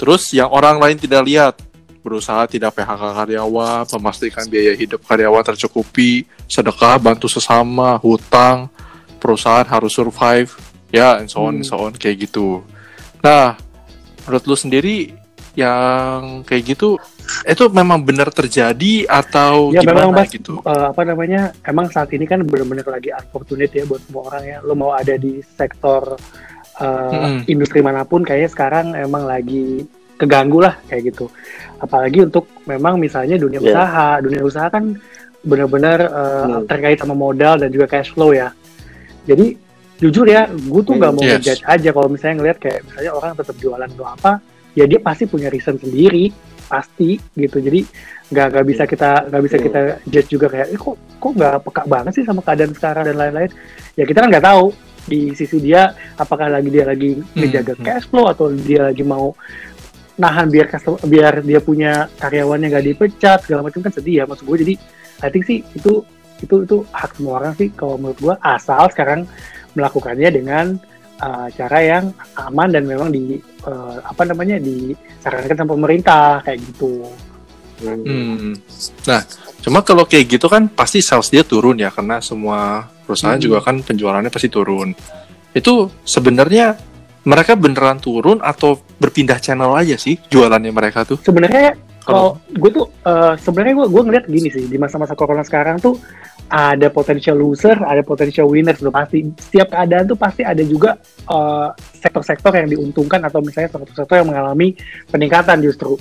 [0.00, 1.54] Terus yang orang lain tidak lihat,
[2.00, 8.72] berusaha tidak PHK karyawan, memastikan biaya hidup karyawan tercukupi, sedekah, bantu sesama, hutang,
[9.20, 10.54] perusahaan harus survive,
[10.88, 12.62] ya, and so on, and so on, kayak gitu.
[13.20, 13.54] Nah,
[14.22, 15.14] menurut lu sendiri
[15.54, 17.00] yang kayak gitu,
[17.42, 20.30] itu memang benar terjadi atau Ya, gimana memang, Bas.
[20.30, 20.60] gitu?
[20.60, 24.56] Eh, apa namanya emang saat ini kan benar-benar lagi unfortunate ya buat semua orang ya
[24.60, 26.14] lo mau ada di sektor
[26.76, 27.48] eh, Mm-mm.
[27.48, 31.28] industri mana pun kayaknya sekarang emang lagi keganggu lah kayak gitu
[31.76, 33.68] apalagi untuk memang misalnya dunia Iya.
[33.72, 34.84] usaha dunia usaha kan
[35.40, 36.64] benar-benar eh, Hmm.
[36.64, 38.52] terkait sama modal dan juga cash flow ya
[39.24, 39.56] jadi
[39.96, 41.40] jujur ya gue tuh nggak Hmm, mau yes.
[41.40, 44.32] ngejudge aja kalau misalnya ngelihat kayak misalnya orang tetap jualan atau apa
[44.76, 46.28] ya dia pasti punya reason sendiri
[46.66, 47.80] pasti gitu jadi
[48.26, 49.64] nggak nggak bisa kita nggak bisa Hmm.
[49.70, 49.80] kita
[50.10, 53.50] judge juga kayak eh, kok kok nggak peka banget sih sama keadaan sekarang dan lain-lain
[53.96, 54.64] ya kita kan nggak tahu
[55.06, 57.84] di sisi dia apakah lagi dia lagi menjaga hmm.
[57.86, 59.32] cash flow atau dia lagi mau
[60.16, 64.48] nahan biar customer, biar dia punya karyawannya nggak dipecat segala macam kan sedih ya maksud
[64.48, 64.74] gue jadi
[65.22, 66.02] I think sih itu
[66.42, 69.28] itu itu hak semua orang sih kalau menurut gue asal sekarang
[69.76, 70.66] melakukannya dengan
[71.20, 73.36] uh, cara yang aman dan memang di
[73.68, 77.04] uh, apa namanya disarankan sama pemerintah kayak gitu.
[77.76, 78.56] Hmm.
[79.04, 79.20] Nah,
[79.60, 83.44] cuma kalau kayak gitu kan pasti sales dia turun ya karena semua perusahaan Hmm.
[83.44, 84.96] juga kan penjualannya pasti turun.
[85.52, 86.80] Itu sebenarnya
[87.28, 91.20] mereka beneran turun atau berpindah channel aja sih jualannya mereka tuh?
[91.20, 95.82] Sebenarnya Kalau gue tuh uh, sebenarnya gue gue ngeliat gini sih di masa-masa corona sekarang
[95.82, 95.98] tuh
[96.46, 99.26] ada potential loser, ada potential winners udah pasti.
[99.34, 100.94] Setiap keadaan tuh pasti ada juga
[101.26, 104.78] uh, sektor-sektor yang diuntungkan atau misalnya sektor-sektor yang mengalami
[105.10, 105.98] peningkatan justru.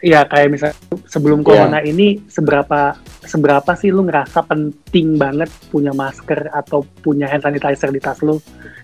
[0.00, 0.76] Ya kayak misalnya
[1.10, 1.46] sebelum Iya.
[1.50, 2.94] corona ini seberapa
[3.26, 8.38] seberapa sih lu ngerasa penting banget punya masker atau punya hand sanitizer di tas lu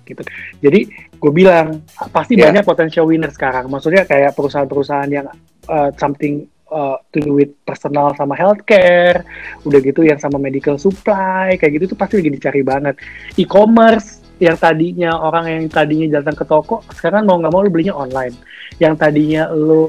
[0.04, 0.20] gitu.
[0.60, 2.50] Jadi gue bilang pasti Iya.
[2.50, 3.70] banyak potential winner sekarang.
[3.70, 5.30] Maksudnya kayak perusahaan-perusahaan yang
[5.70, 9.22] uh, something uh, to do with personal sama healthcare,
[9.62, 12.98] udah gitu yang sama medical supply kayak gitu tuh pasti lagi dicari banget.
[13.38, 17.94] E-commerce yang tadinya orang yang tadinya datang ke toko sekarang mau nggak mau lu belinya
[17.94, 18.34] online.
[18.82, 19.86] Yang tadinya lu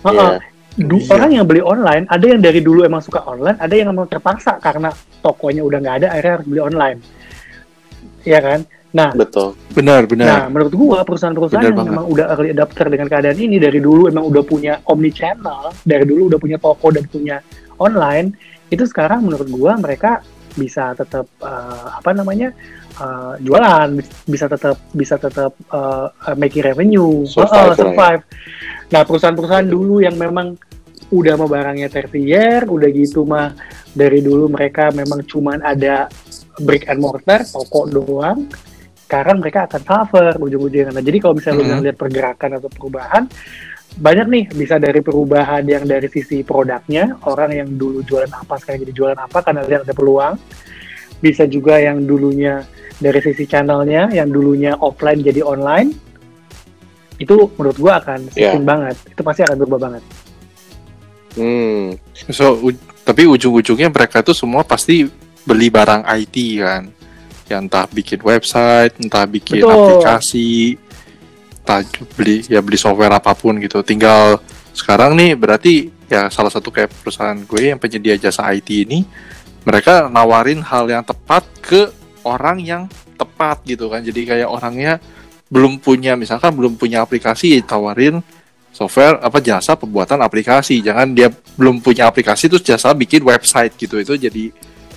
[0.00, 0.40] Iya.
[0.80, 1.12] Du- Iya.
[1.12, 4.56] orang yang beli online ada yang dari dulu emang suka online ada yang emang terpaksa
[4.62, 4.88] karena
[5.20, 6.98] tokonya udah nggak ada akhirnya harus beli online
[8.24, 8.60] Iya kan
[8.90, 9.54] nah Betul.
[9.70, 10.38] benar nah benar.
[10.50, 11.90] menurut gua perusahaan-perusahaan yang banget.
[11.94, 16.02] memang udah early adapter dengan keadaan ini dari dulu emang udah punya omni channel dari
[16.02, 17.38] dulu udah punya toko dan punya
[17.78, 18.34] online
[18.70, 20.22] itu sekarang menurut gua mereka
[20.58, 22.50] bisa tetap eh, apa namanya
[22.98, 27.78] eh, jualan bis- bisa tetap bisa tetap eh, eh, making revenue Survive lah ya.
[27.78, 28.22] survive.
[28.90, 30.58] Nah perusahaan-perusahaan dulu yang memang
[31.10, 33.54] udah mah barangnya tersier, udah gitu mah
[33.90, 36.06] dari dulu mereka memang cuman ada
[36.62, 38.46] brick and mortar, toko doang.
[39.10, 40.94] Sekarang mereka akan suffer ujung-ujungnya.
[40.94, 41.70] Nah, jadi kalau misalnya Mhm.
[41.74, 43.26] lu lihat pergerakan atau perubahan,
[43.98, 48.86] banyak nih bisa dari perubahan yang dari sisi produknya, orang yang dulu jualan apa sekarang
[48.86, 50.38] jadi jualan apa karena lihat ada peluang.
[51.18, 52.62] Bisa juga yang dulunya
[53.02, 55.90] dari sisi channelnya, yang dulunya offline jadi online.
[57.18, 58.54] Itu menurut gua akan Iya.
[58.54, 58.94] shifting banget.
[59.10, 60.02] Itu pasti akan berubah banget.
[61.34, 61.98] Hmm.
[62.30, 65.10] So, u- tapi ujung-ujungnya mereka tuh semua pasti
[65.42, 66.99] beli barang IT kan.
[67.50, 69.74] Ya entah bikin website, entah bikin Betul.
[69.74, 70.78] aplikasi,
[71.60, 71.82] entah
[72.14, 73.82] beli ya beli software apa pun gitu.
[73.82, 74.38] Tinggal
[74.70, 79.06] sekarang nih berarti ya salah satu kayak perusahaan gue yang penyedia jasa IT ini
[79.62, 81.90] mereka nawarin hal yang tepat ke
[82.26, 82.82] orang yang
[83.14, 84.98] tepat gitu kan jadi kayak orangnya
[85.52, 88.22] belum punya misalkan belum punya aplikasi tawarin
[88.72, 94.00] software apa jasa pembuatan aplikasi jangan dia belum punya aplikasi terus jasa bikin website gitu
[94.00, 94.50] itu jadi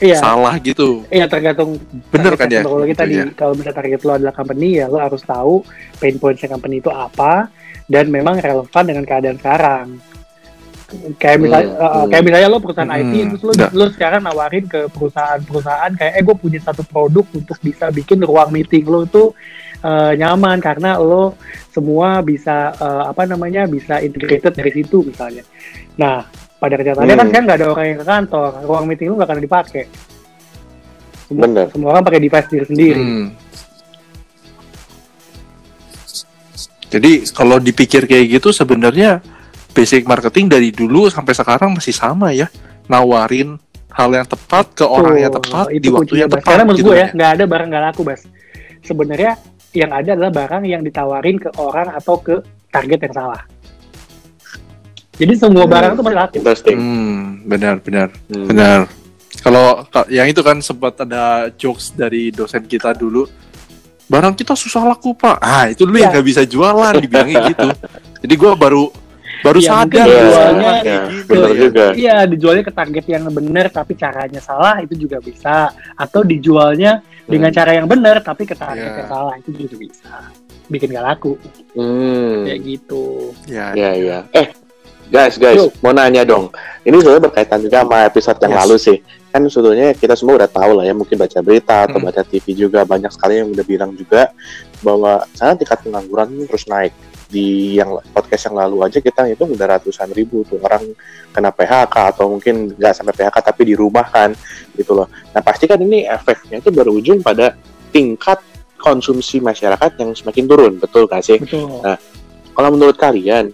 [0.04, 0.20] Iya.
[0.20, 3.26] salah gitu Iya tergantung bener kan ya Kalau kita di ya.
[3.32, 5.64] kalau misalnya target lo adalah company ya lo harus tahu
[5.96, 7.48] pain points company itu apa
[7.86, 9.88] dan memang relevan dengan keadaan sekarang.
[11.16, 12.08] Kayak misalnya Hmm, hmm.
[12.08, 13.72] kayak misalnya lo perusahaan Hmm, IT terus lo enggak.
[13.74, 18.52] lo sekarang nawarin ke perusahaan-perusahaan kayak eh gue punya satu produk untuk bisa bikin ruang
[18.52, 19.34] meeting lo tuh
[19.80, 21.34] eh, nyaman karena lo
[21.68, 25.42] semua bisa eh, apa namanya bisa integrated dari situ misalnya.
[25.96, 26.30] Nah
[26.64, 27.36] pada kenyataannya kan Hmm.
[27.36, 29.84] kan nggak ada orang yang ke kantor, ruang meeting lo nggak akan dipakai.
[31.28, 31.66] Semua, Bener.
[31.76, 33.04] semua orang pakai device diri sendiri.
[33.04, 33.28] Hmm.
[36.88, 39.20] Jadi kalau dipikir kayak gitu sebenarnya
[39.74, 42.48] basic marketing dari dulu sampai sekarang masih sama ya,
[42.86, 43.58] nawarin
[43.90, 46.38] hal yang tepat ke orang yang tepat itu di waktu kuncinya, yang Bas.
[46.40, 46.50] tepat.
[46.54, 48.22] Karena menurut gitu gue ya, kan nggak ada barang nggak laku, Bas.
[48.86, 49.32] Sebenarnya
[49.74, 52.36] yang ada adalah barang yang ditawarin ke orang atau ke
[52.70, 53.42] target yang salah.
[55.14, 55.72] Jadi semua Hmm.
[55.72, 56.34] barang itu pasti laku.
[56.36, 56.78] Interesting.
[56.78, 58.48] Hmm, benar benar Hmm.
[58.48, 58.80] benar.
[59.36, 63.26] Kalau ka- yang itu kan sempat ada jokes dari dosen kita dulu.
[64.06, 65.38] Barang kita susah laku pak.
[65.40, 66.14] Ah itu lu yang Ya.
[66.14, 67.68] nggak bisa jualan dibilangnya gitu.
[68.20, 68.90] Jadi gua baru
[69.42, 71.60] baru Ya, sadar Iya, iya, gitu bener ya.
[71.60, 71.86] juga.
[71.94, 75.68] Iya, dijualnya ke target yang benar tapi caranya salah itu juga bisa.
[75.94, 77.58] Atau dijualnya dengan Hmm.
[77.58, 78.98] cara yang benar tapi ke target Iya.
[78.98, 80.14] yang salah itu juga bisa.
[80.66, 81.36] Bikin nggak laku
[81.76, 82.48] Hmm.
[82.48, 83.36] kayak gitu.
[83.46, 84.18] Ya, Ya, ya.
[84.32, 84.48] Eh,
[85.10, 85.72] guys, guys, Yuk.
[85.80, 86.52] mau nanya dong.
[86.84, 88.60] Ini sebenarnya berkaitan juga sama episode yang Yes.
[88.64, 88.98] lalu sih.
[89.34, 92.06] Kan sebetulnya kita semua udah tahu lah ya, mungkin baca berita atau Mm.
[92.06, 94.30] baca TV juga banyak sekali yang udah bilang juga
[94.84, 96.94] bahwa sana tingkat pengangguran ini terus naik.
[97.34, 100.86] Di yang podcast yang lalu aja kita hitung udah ratusan ribu tuh orang
[101.34, 104.38] kena PHK atau mungkin nggak sampai PHK tapi dirumahkan
[104.78, 105.10] gitu loh.
[105.34, 107.58] Nah pasti kan ini efeknya itu berujung pada
[107.90, 108.38] tingkat
[108.78, 111.42] konsumsi masyarakat yang semakin turun, betul nggak sih?
[111.42, 111.82] Betul.
[112.54, 113.50] Kalau menurut kalian,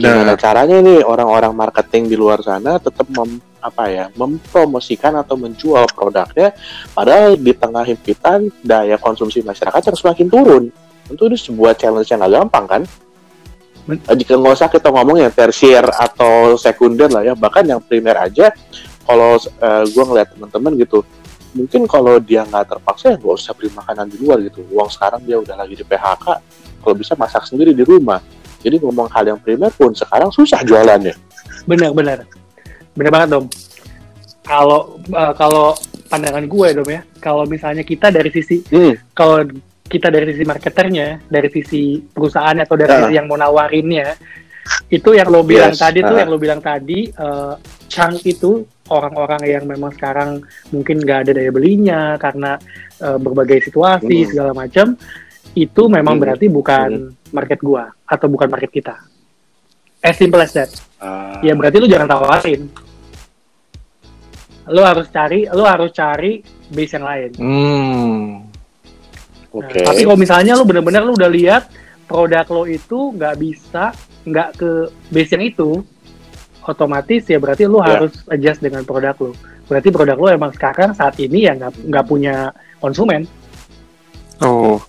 [0.00, 0.38] Gimana benar.
[0.40, 6.52] caranya nih orang-orang marketing di luar sana tetap mem, apa ya mempromosikan atau menjual produknya
[6.92, 10.64] padahal di tengah himpitan daya konsumsi masyarakat yang semakin turun.
[11.04, 12.82] Tentu itu sebuah challenge yang gak gampang kan?
[13.84, 17.84] Ben- Eh, jika nggak usah kita ngomong yang tersier atau sekunder lah ya bahkan yang
[17.84, 18.48] primer aja
[19.04, 19.36] kalau
[19.84, 21.04] gue ngeliat teman-teman gitu
[21.52, 24.64] mungkin kalau dia nggak terpaksa ya nggak usah beli makanan di luar gitu.
[24.72, 26.26] Uang sekarang dia udah lagi di PHK
[26.82, 28.18] kalau bisa masak sendiri di rumah
[28.64, 31.12] jadi ngomong hal yang primer pun sekarang susah jualannya
[31.64, 32.18] Benar, benar.
[32.92, 33.44] Benar banget, Dom.
[34.44, 35.72] Kalau eh, kalau
[36.12, 39.16] pandangan gue, Dom ya, kalau misalnya kita dari sisi hmm.
[39.16, 39.40] kalau
[39.84, 42.98] kita dari sisi marketernya, dari sisi perusahaan atau dari Ya.
[43.04, 44.16] sisi yang mau nawarinnya,
[44.92, 46.20] itu yang lo bilang Yes, tadi tuh, ah.
[46.24, 47.54] yang lo bilang tadi, eh,
[47.88, 52.60] chunk itu orang-orang yang memang sekarang mungkin nggak ada daya belinya karena
[53.00, 54.28] eh, berbagai situasi Hmm.
[54.28, 54.86] segala macam,
[55.54, 56.22] itu memang Hmm.
[56.22, 56.90] berarti bukan
[57.30, 58.94] market gua atau bukan market kita.
[59.98, 60.68] As simple as that.
[60.98, 62.68] Ah, Ya berarti lu jangan tawarin.
[64.64, 67.30] Lu harus cari, lu harus cari base yang lain.
[67.36, 68.20] Hmm.
[69.54, 71.70] oke Nah, tapi kalau misalnya lu bener-bener lu udah lihat
[72.04, 74.70] produk lo itu nggak bisa nggak ke
[75.08, 75.70] base yang itu,
[76.60, 77.94] otomatis ya berarti lu Ya.
[77.94, 79.30] harus adjust dengan produk lo.
[79.64, 83.28] Berarti produk lo emang sekarang saat ini ya nggak nggak punya konsumen.
[84.42, 84.80] Oh,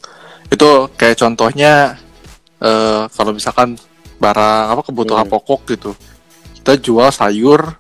[0.48, 1.98] itu kayak contohnya
[2.58, 3.76] eh kalau misalkan
[4.16, 5.34] barang apa kebutuhan Hmm.
[5.34, 5.92] pokok gitu,
[6.62, 7.76] kita jual sayur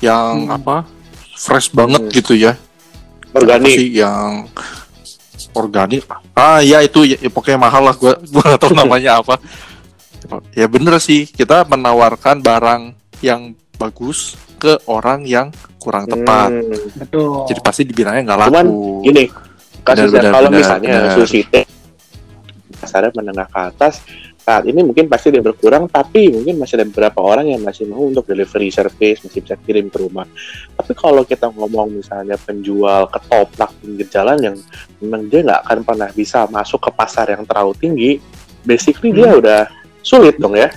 [0.00, 0.56] yang Hmm.
[0.56, 0.76] apa
[1.34, 2.12] fresh banget Hmm.
[2.12, 2.56] gitu ya,
[3.32, 4.48] organik sih yang
[5.52, 6.02] organik.
[6.32, 9.36] Ah ya itu ya, ya, pokoknya mahal lah, gua gua nggak tahu namanya apa.
[10.56, 12.82] Ya bener sih, kita menawarkan barang
[13.20, 16.48] yang bagus ke orang yang kurang tepat.
[16.48, 16.72] Hmm.
[16.96, 17.44] Betul.
[17.44, 19.04] Jadi pasti dibilangnya nggak Cuman, laku.
[19.04, 19.24] gini
[19.84, 21.12] kasusnya Benar, kalau benar, misalnya benar.
[21.12, 21.64] sushi teh
[22.84, 24.04] pasarnya menengah ke atas
[24.36, 28.04] saat ini mungkin pasti dia berkurang tapi mungkin masih ada beberapa orang yang masih mau
[28.04, 30.28] untuk delivery service masih bisa kirim ke rumah
[30.70, 34.56] tapi kalau kita ngomong misalnya penjual ketoprak pinggir jalan yang
[35.00, 38.10] memang dia nggak akan pernah bisa masuk ke pasar yang terlalu tinggi
[38.60, 39.40] basically dia Hmm.
[39.40, 39.60] udah
[40.00, 40.68] sulit dong ya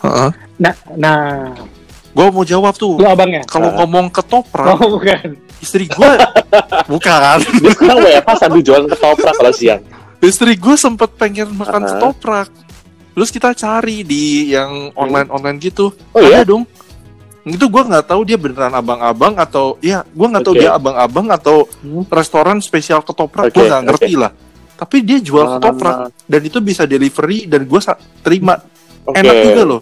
[0.00, 0.30] Heeh.
[0.56, 1.52] Nah, nah,
[2.10, 2.96] Gua mau jawab tuh.
[2.96, 3.44] lu abangnya.
[3.44, 3.76] Kalau Ah.
[3.78, 5.36] ngomong ketoprak, Oh bukan.
[5.60, 6.10] istri gue
[6.90, 9.84] bukan dia sekarang WFH sambil jualan ketoprak kalau siang
[10.20, 11.88] istri gue sempet pengen makan Ah.
[11.90, 12.48] ketoprak
[13.10, 16.64] terus kita cari di yang online online gitu oh ada ya dong
[17.42, 20.60] itu gue nggak tahu dia beneran abang-abang atau ya gue nggak tahu Oke.
[20.60, 22.04] dia abang-abang atau Hmm.
[22.06, 24.32] restoran spesial ketoprak Oke, gue nggak ngerti lah
[24.76, 27.80] tapi dia jual Ah, ketoprak dan itu bisa delivery dan gue
[28.20, 28.60] terima
[29.02, 29.16] oke.
[29.16, 29.80] enak juga loh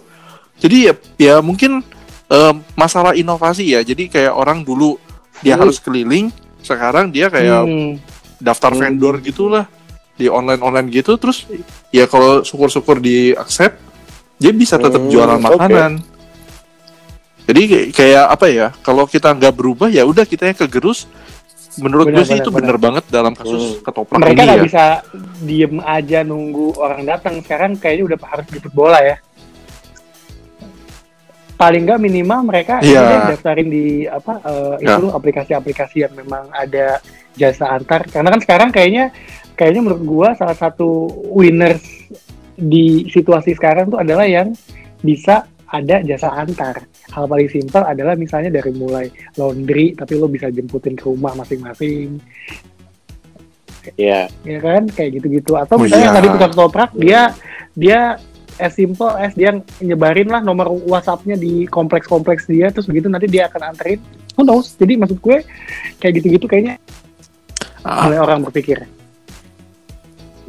[0.55, 1.83] jadi ya, ya mungkin
[2.27, 4.95] em, masalah inovasi ya jadi kayak orang dulu
[5.39, 5.67] dia Hmm.
[5.67, 7.95] harus keliling sekarang dia kayak Hmm.
[8.37, 8.81] daftar Hmm.
[8.81, 9.67] vendor gitulah
[10.19, 11.47] di online online gitu terus
[11.89, 13.79] ya kalau syukur-syukur di accept
[14.35, 16.03] dia bisa tetap Hmm, jualan makanan
[17.47, 21.07] jadi kayak- apa ya kalau kita nggak berubah ya udah kita yang kegerus
[21.79, 22.75] menurut gue sih itu benar.
[22.75, 23.81] bener banget dalam kasus Hmm.
[23.81, 24.85] ketoprak mereka ini nggak ya bisa
[25.39, 29.15] diem aja nunggu orang datang sekarang kayaknya udah harus jemput bola ya
[31.55, 32.99] paling nggak minimal mereka Iya.
[32.99, 34.33] udah daftarin di apa
[34.79, 34.95] Ya.
[34.95, 37.03] itu aplikasi-aplikasi yang memang ada
[37.35, 39.11] jasa antar karena kan sekarang kayaknya
[39.59, 41.83] kayaknya menurut gua salah satu winners
[42.55, 44.55] di situasi sekarang tuh adalah yang
[45.03, 46.87] bisa ada jasa antar.
[47.11, 52.17] Hal paling simpel adalah misalnya dari mulai laundry tapi lo bisa jemputin ke rumah masing-masing.
[53.95, 54.27] Iya.
[54.43, 54.87] ya kan?
[54.91, 55.55] Kayak gitu-gitu.
[55.55, 56.19] Atau Oh, misalnya yang iya.
[56.23, 57.21] tadi tukang ketoprak dia
[57.77, 57.99] dia
[58.59, 63.47] as simple as dia nyebarin lah nomor WhatsApp-nya di kompleks-kompleks dia terus begitu nanti dia
[63.47, 63.99] akan anterin.
[64.35, 64.75] Who knows?
[64.75, 65.43] Jadi maksud gue
[65.99, 66.75] kayak gitu-gitu kayaknya
[67.79, 68.83] Ah, mulai orang berpikir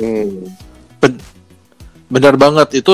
[0.01, 0.49] Hmm.
[2.11, 2.93] benar banget itu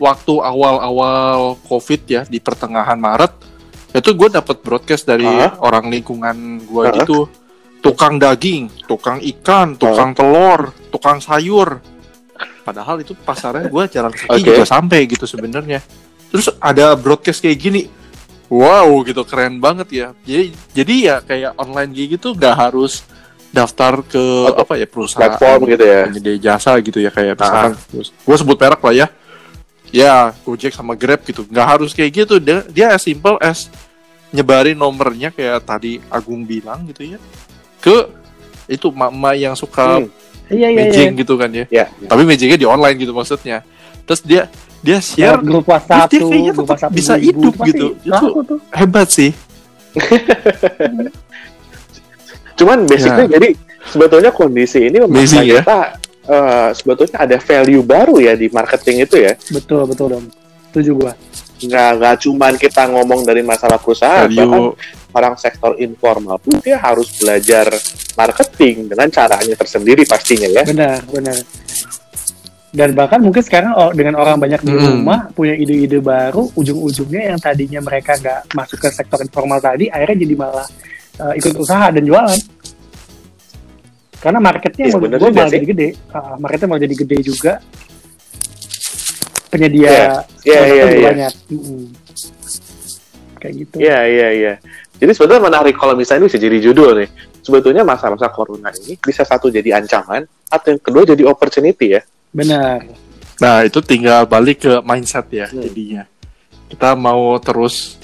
[0.00, 3.34] waktu awal-awal covid ya di pertengahan Maret
[3.94, 5.60] itu gue dapat broadcast dari Hah?
[5.60, 6.94] orang lingkungan gue Hah?
[7.02, 7.28] gitu
[7.84, 11.78] tukang daging tukang ikan tukang telur tukang sayur
[12.64, 14.48] padahal itu pasarnya gue jalan kaki Oke.
[14.48, 15.84] juga sampai gitu sebenarnya
[16.32, 17.82] terus ada broadcast kayak gini
[18.48, 23.04] wow gitu keren banget ya jadi jadi ya kayak online kayak gitu nggak harus
[23.54, 26.00] daftar ke Atau apa ya perusahaan Platform gitu ya.
[26.04, 27.70] penyedia jasa gitu ya kayak Ah.
[27.70, 29.06] misalkan gue sebut merek lah ya
[29.88, 33.70] ya Gojek sama Grab gitu nggak harus kayak gitu dia, dia as simple as
[34.28, 37.18] nyebarin nomornya kayak tadi Agung bilang gitu ya
[37.78, 38.10] ke
[38.66, 40.10] itu mama yang suka Hmm.
[40.50, 41.86] iya iya iya gitu kan ya Ya.
[42.02, 43.62] tapi matchingnya di online gitu maksudnya
[44.02, 47.86] terus dia dia share Lewat grup WhatsApp dia kayaknya tetap bisa hidup gitu.
[47.96, 49.30] Itu- tuh hebat sih
[52.54, 53.32] Cuman basicnya Ya.
[53.34, 53.48] jadi
[53.84, 55.60] sebetulnya kondisi ini memaksa ya.
[55.60, 55.78] kita
[56.24, 59.32] eh, sebetulnya ada value baru ya di marketing itu ya.
[59.50, 60.26] betul betul dong
[60.70, 61.12] setuju gua
[61.54, 64.74] Nggak nggak cuman kita ngomong dari masalah perusahaan, bahkan value
[65.14, 67.70] orang sektor informal pun dia harus belajar
[68.12, 70.66] marketing dengan caranya tersendiri pastinya ya.
[70.66, 71.38] benar benar
[72.74, 74.98] dan bahkan mungkin sekarang dengan orang banyak di Hmm.
[74.98, 80.26] rumah punya ide-ide baru ujung-ujungnya yang tadinya mereka nggak masuk ke sektor informal tadi akhirnya
[80.26, 80.66] jadi malah
[81.20, 82.40] uh, ikut usaha dan jualan
[84.18, 85.56] karena marketnya menurut bener gue malah sih.
[85.60, 87.52] jadi gede Uh, marketnya malah jadi gede juga
[89.50, 89.90] penyedia
[90.42, 91.08] produknya iya, juga iya.
[91.10, 91.82] banyak Mm-mm.
[93.38, 94.54] kayak gitu Iya iya iya.
[94.94, 97.08] Jadi sebetulnya menarik kalau misalnya ini bisa jadi judul nih.
[97.44, 102.02] Sebetulnya masa-masa corona ini bisa satu jadi ancaman atau yang kedua jadi opportunity ya.
[102.34, 102.82] benar
[103.42, 105.60] Nah itu tinggal balik ke mindset ya Hmm.
[105.60, 106.02] jadinya.
[106.70, 107.98] Kita mau terus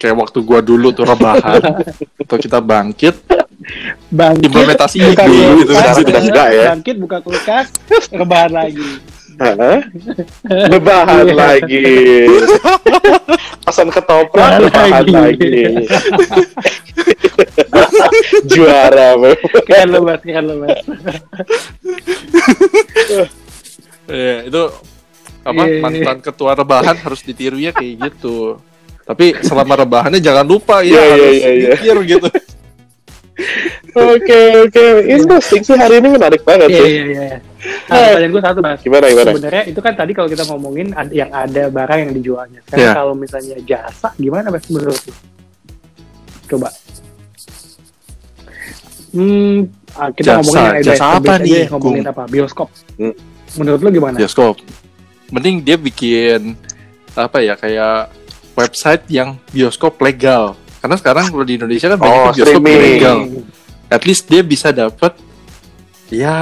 [0.00, 1.60] kayak waktu gua dulu tuh rebahan
[2.24, 3.20] atau kita bangkit
[4.08, 6.48] bangkit implementasi buka ide kulkas, gitu kan.
[6.48, 6.64] ya.
[6.72, 7.68] bangkit buka kulkas
[8.10, 8.88] rebahan lagi
[9.40, 9.80] Hah?
[10.68, 11.32] Lebahan Iya.
[11.32, 11.80] lagi.
[13.64, 15.16] Pesan ketoprak lebahan lagi.
[15.16, 15.88] lagi.
[18.44, 19.16] Juara
[19.64, 20.76] keren lo mas keren lo mas
[24.04, 24.62] Iya, itu
[25.40, 25.80] apa Iya.
[25.80, 28.60] mantan ketua rebahan harus ditiru ya kayak gitu.
[29.10, 31.68] Tapi selama rebahannya jangan lupa ya Iya, iya, harus iya, iya.
[31.74, 32.28] mikir gitu.
[33.90, 34.84] Oke oke.
[35.08, 36.86] Interesting sih hari ini menarik banget iya sih.
[36.86, 37.38] iya iya
[37.90, 39.30] nah, pertanyaan gue satu mas Gimana gimana?
[39.32, 42.92] sebenarnya itu kan tadi kalau kita ngomongin yang ada barang yang dijualnya sekarang Iya.
[42.94, 45.12] kalau misalnya jasa gimana mas menurut lu
[46.46, 46.68] coba
[49.10, 49.58] hmm
[49.92, 53.14] ah, kita Jasa, ngomongin yang ada jasa apa aja nih, ya, ngomongin apa bioskop Hmm.
[53.56, 54.54] menurut lu gimana Bioskop.
[55.30, 56.52] Mending dia bikin
[57.12, 58.12] apa ya kayak
[58.52, 60.54] website yang bioskop legal.
[60.78, 62.76] Karena sekarang kalau di Indonesia kan banyak Oh, bioskop streaming.
[62.76, 63.18] ilegal.
[63.88, 65.12] At least dia bisa dapat
[66.08, 66.36] ya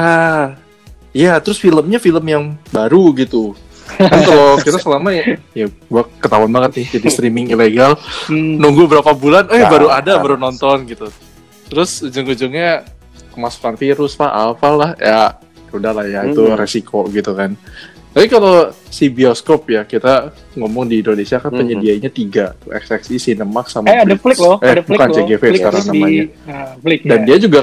[1.11, 3.53] ya terus filmnya film yang baru gitu.
[3.89, 7.97] Kan kalau kita selama ya, ya gua ketahuan banget nih jadi streaming ilegal
[8.27, 10.21] Hmm, nunggu berapa bulan eh Nah, baru ada nah.
[10.21, 11.09] baru nonton gitu
[11.67, 12.85] terus ujung-ujungnya
[13.33, 15.37] kemasukan virus pak apalah ya
[15.69, 16.57] udahlah ya itu Hmm.
[16.57, 17.57] resiko gitu kan
[18.19, 18.55] tapi kalau
[18.85, 21.63] si bioskop ya kita ngomong di Indonesia kan Hmm.
[21.63, 24.21] penyediaannya tiga tuh XXI Cinemax sama eh ada Flix.
[24.27, 27.01] flick loh eh, ada flick bukan loh CGV Flick sekarang terus namanya di, nah, flick
[27.07, 27.25] dan ya.
[27.25, 27.61] dia juga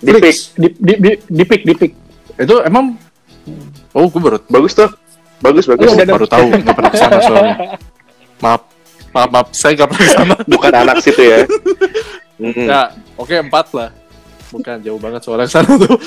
[0.00, 0.36] Di pick.
[0.56, 1.92] Di di di, di pick di pick
[2.34, 2.96] itu emang
[3.92, 4.90] oh gue baru Bagus tuh.
[5.38, 5.84] Bagus bagus.
[5.84, 7.54] Oh, baru tahu nggak pernah ke sana soalnya
[8.42, 8.62] maaf
[9.10, 11.38] maaf maaf saya nggak pernah ke sana Bukan anak situ ya.
[12.40, 12.66] Mm-mm.
[12.72, 12.82] Ya,
[13.14, 13.90] oke empat lah.
[14.50, 16.00] Bukan jauh banget soalnya sana tuh.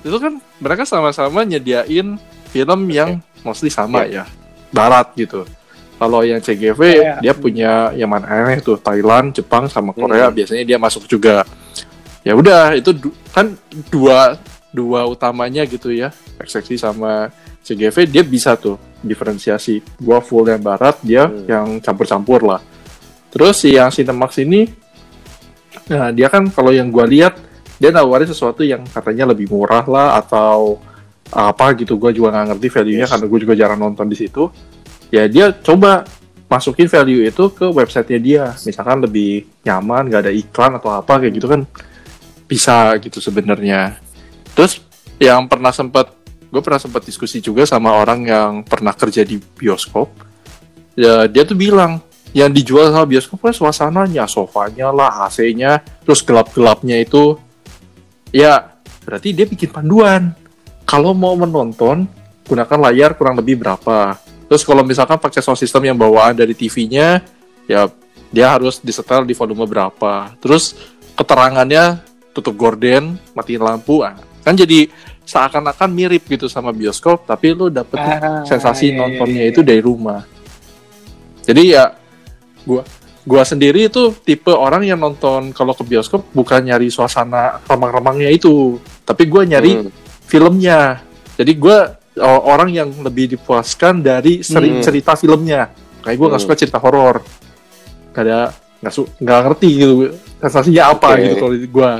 [0.00, 2.16] Itu kan mereka sama-sama nyediain
[2.48, 4.24] film yang mostly sama ya,
[4.68, 5.44] barat gitu.
[5.94, 7.14] Kalau yang CGV Iya.
[7.18, 10.36] dia punya yang mana aneh tuh Thailand, Jepang sama Korea Hmm.
[10.36, 11.42] biasanya dia masuk juga.
[12.26, 13.56] ya udah itu du- kan
[13.88, 14.36] dua
[14.68, 17.32] dua utamanya gitu ya XXI sama
[17.64, 21.46] CGV dia bisa tuh diferensiasi gua full yang barat dia Hmm.
[21.48, 22.60] yang campur-campur lah
[23.32, 24.68] terus si yang Cinemax ini
[25.88, 27.32] nah dia kan kalau yang gua lihat
[27.78, 30.82] dia nawarin sesuatu yang katanya lebih murah lah atau
[31.30, 31.94] apa gitu.
[31.94, 33.10] Gua juga nggak ngerti value-nya Yes.
[33.14, 34.50] karena gue juga jarang nonton di situ.
[35.08, 36.04] Ya dia coba
[36.48, 38.44] masukin value itu ke websitenya dia.
[38.66, 41.62] Misalkan lebih nyaman nggak ada iklan atau apa kayak gitu kan
[42.48, 44.00] bisa gitu sebenarnya.
[44.56, 44.80] Terus
[45.20, 46.16] yang pernah sempat
[46.48, 50.08] gue pernah sempat diskusi juga sama orang yang pernah kerja di bioskop.
[50.98, 52.00] Ya dia tuh bilang
[52.32, 57.40] yang dijual sama bioskop kan suasananya sofanya lah AC-nya terus gelap-gelapnya itu
[58.34, 58.76] ya.
[59.04, 60.36] Berarti dia bikin panduan.
[60.84, 62.08] Kalau mau menonton
[62.48, 64.16] gunakan layar kurang lebih berapa?
[64.48, 67.20] Terus kalau misalkan pakai sound system yang bawaan dari TV-nya
[67.68, 67.88] ya
[68.28, 70.32] dia harus disetel di volume berapa.
[70.40, 70.76] Terus
[71.12, 72.00] keterangannya
[72.32, 74.14] tutup gorden matiin lampu ah,
[74.46, 74.86] kan jadi
[75.28, 79.52] seakan-akan mirip gitu sama bioskop tapi lu dapet Ah, sensasi iya, iya, nontonnya iya.
[79.52, 80.24] itu dari rumah.
[81.44, 81.92] Jadi ya
[82.64, 82.84] gua
[83.28, 88.80] gua sendiri itu tipe orang yang nonton kalau ke bioskop bukan nyari suasana remang-remangnya itu
[89.04, 89.92] tapi gua nyari Hmm.
[90.24, 91.04] filmnya
[91.36, 91.78] jadi gua
[92.18, 94.80] orang yang lebih dipuaskan dari seri Hmm.
[94.80, 95.68] cerita filmnya
[96.00, 96.48] kayak gua nggak Hmm.
[96.48, 97.20] suka cerita horor
[98.10, 98.50] Gak ada
[98.80, 99.94] nggak su nggak ngerti gitu
[100.40, 101.22] sensasinya apa Oke.
[101.22, 101.90] gitu kalau di gua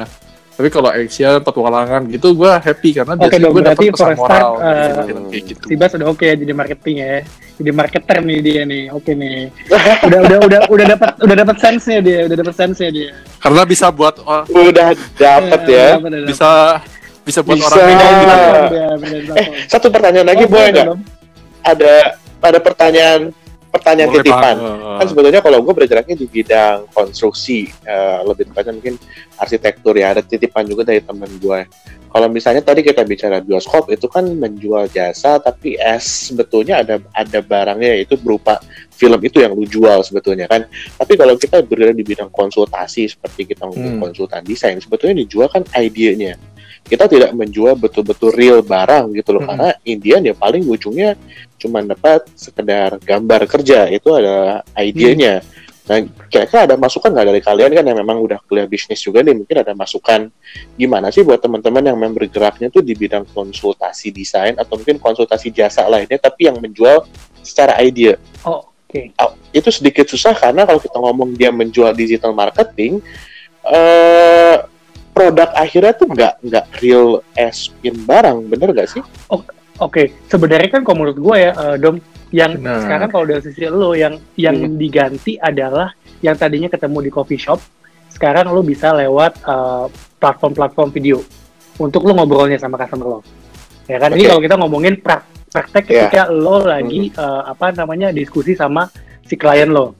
[0.58, 4.50] tapi kalau action petualangan gitu gua happy karena Oke biasanya gua dapet pesan start, moral
[4.58, 4.90] eh,
[5.30, 7.10] kayak gitu Si Bas udah oke ya jadi marketing ya.
[7.58, 8.84] Jadi marketer nih dia nih.
[8.88, 9.50] Oke nih.
[10.06, 13.10] Udah udah udah udah dapat udah dapat sense-nya dia, udah dapat sense-nya dia.
[13.38, 15.88] karena bisa buat oh, Udah dapet Iya, ya.
[15.94, 16.26] dapet, dapet.
[16.26, 16.50] bisa
[17.22, 17.66] bisa buat Bisa.
[17.68, 18.96] orang Bedain beda gitu.
[18.98, 20.86] bedain Eh, satu pertanyaan lagi Oh, boleh nggak?
[21.60, 21.92] Ada
[22.40, 23.20] ada pertanyaan
[23.68, 24.56] pertanyaan Boleh titipan.
[24.56, 24.98] banget.
[24.98, 28.94] Kan sebetulnya kalau gue bergeraknya di bidang konstruksi, eh, lebih tepatnya mungkin
[29.36, 30.16] arsitektur ya.
[30.16, 31.60] Ada titipan juga dari teman gue.
[32.08, 37.38] Kalau misalnya tadi kita bicara bioskop itu kan menjual jasa, tapi es sebetulnya ada ada
[37.44, 38.56] barangnya itu berupa
[38.88, 40.64] film itu yang lu jual sebetulnya kan.
[40.96, 44.02] Tapi kalau kita bergerak di bidang konsultasi seperti kita ngomong Hmm.
[44.08, 46.40] konsultan desain, sebetulnya dijual kan idenya.
[46.88, 49.50] Kita tidak menjual betul-betul real barang gitu loh, Hmm.
[49.52, 51.20] karena Indian ya paling ujungnya
[51.60, 55.44] cuma dapat sekedar gambar kerja itu adalah idenya.
[55.88, 59.32] Nah, kira-kira ada masukan nggak dari kalian kan yang memang udah kuliah bisnis juga nih,
[59.32, 60.28] mungkin ada masukan
[60.76, 65.48] gimana sih buat teman-teman yang memang bergeraknya tuh di bidang konsultasi desain atau mungkin konsultasi
[65.48, 67.08] jasa lainnya, tapi yang menjual
[67.40, 68.20] secara ide.
[68.44, 69.16] Oh, oke.
[69.16, 73.00] Oh, Itu sedikit susah karena kalau kita ngomong dia menjual digital marketing,
[73.64, 74.67] eh
[75.18, 79.02] produk akhirnya tuh nggak nggak real as in barang, bener nggak sih?
[79.78, 81.98] Oke, sebenarnya kan kalau menurut gue ya, eh, Dom,
[82.30, 82.82] yang Benar.
[82.82, 84.74] sekarang kalau dari sisi lo yang yang Hmm.
[84.74, 87.58] diganti adalah yang tadinya ketemu di coffee shop,
[88.08, 89.86] sekarang lo bisa lewat eh,
[90.18, 91.18] platform-platform video
[91.78, 93.20] untuk lo ngobrolnya sama customer lo.
[93.86, 94.14] Ya kan?
[94.14, 94.28] Ini Oke.
[94.28, 95.94] kalau kita ngomongin prak- praktek Iya.
[96.06, 98.86] ketika lo lagi eh, apa namanya diskusi sama
[99.22, 99.97] si klien lo.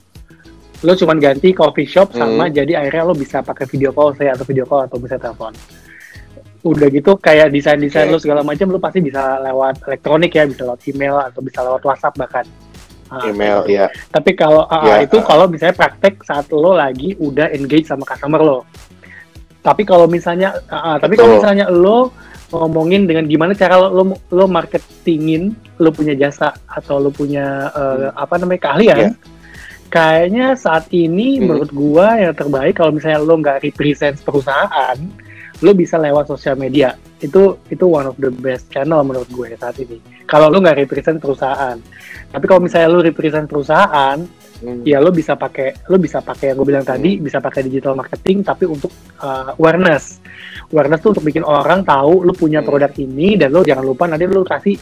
[0.79, 2.55] Lo cuman ganti coffee shop sama Hmm.
[2.55, 5.51] jadi akhirnya lo bisa pakai video call saya atau video call atau bisa telepon
[6.59, 8.14] udah gitu kayak desain-desain Oke.
[8.14, 11.83] lo segala macam lo pasti bisa lewat elektronik ya bisa lewat email atau bisa lewat
[11.83, 12.47] WhatsApp bahkan
[13.09, 13.89] Ah, Email, ya.
[14.12, 15.24] tapi kalau ah, Ya, ah, itu ah.
[15.24, 18.59] kalau misalnya praktek saat lo lagi udah engage sama customer lo
[19.59, 21.41] tapi kalau misalnya ah, ah, tapi kalau Betul.
[21.41, 22.12] misalnya lo
[22.53, 28.09] ngomongin dengan gimana cara lo lo, lo marketingin lo punya jasa atau lo punya eh,
[28.12, 29.11] apa namanya keahlian Ya.
[29.89, 31.49] Kayaknya saat ini Hmm.
[31.49, 34.97] menurut gua yang terbaik kalau misalnya lo nggak represent perusahaan
[35.59, 39.74] lo bisa lewat sosial media itu itu one of the best channel menurut gue saat
[39.82, 41.74] ini kalau lo nggak represent perusahaan
[42.30, 44.18] tapi kalau misalnya lo represent perusahaan
[44.59, 44.82] Hmm.
[44.82, 48.43] ya lo bisa pakai lo bisa pakai yang gue bilang tadi bisa pakai digital marketing
[48.43, 48.91] tapi untuk
[49.22, 50.18] uh, awareness
[50.74, 52.66] awareness tuh untuk bikin orang tahu lo punya Hmm.
[52.66, 54.74] produk ini dan lo jangan lupa nanti lo kasih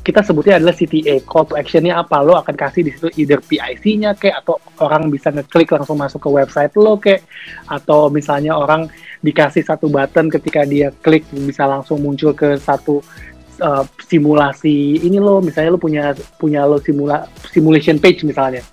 [0.00, 2.24] kita sebutnya adalah CTA call to actionnya apa?
[2.24, 6.30] Lo akan kasih di situ either PIC-nya kayak atau orang bisa ngeklik langsung masuk ke
[6.32, 7.24] website lo kayak
[7.68, 8.88] atau misalnya orang
[9.20, 13.04] dikasih satu button ketika dia klik bisa langsung muncul ke satu
[13.60, 15.44] uh, simulasi ini lo.
[15.44, 18.64] Misalnya lo punya punya lo simula simulation page misalnya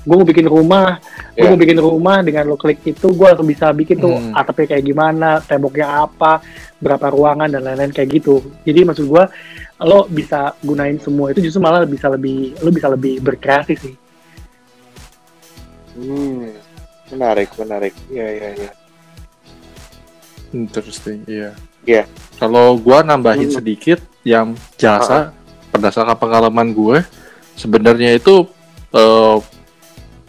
[0.00, 0.96] gue mau bikin rumah
[1.30, 1.48] gue Ya.
[1.48, 4.32] mau bikin rumah dengan lo klik itu gue langsung bisa bikin tuh Hmm.
[4.32, 6.40] atapnya kayak gimana temboknya apa
[6.76, 9.24] berapa ruangan dan lain-lain kayak gitu jadi maksud gue
[9.80, 13.94] lo bisa gunain semua itu justru malah bisa lebih lo bisa lebih berkreasi sih
[15.90, 16.54] Hmm.
[17.10, 17.90] Menarik, menarik.
[18.06, 18.70] Iya, iya, iya.
[20.50, 21.50] Interesting, iya.
[21.82, 22.04] Iya.
[22.36, 23.58] Kalau gua nambahin Hmm.
[23.58, 25.34] sedikit yang jasa
[25.70, 27.02] berdasarkan pengalaman gue,
[27.54, 28.46] sebenarnya itu
[28.90, 29.36] eh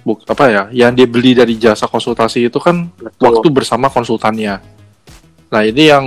[0.02, 0.64] buk, apa ya?
[0.74, 3.22] Yang dia beli dari jasa konsultasi itu kan Betul.
[3.22, 4.60] waktu bersama konsultannya.
[5.52, 6.06] Nah ini yang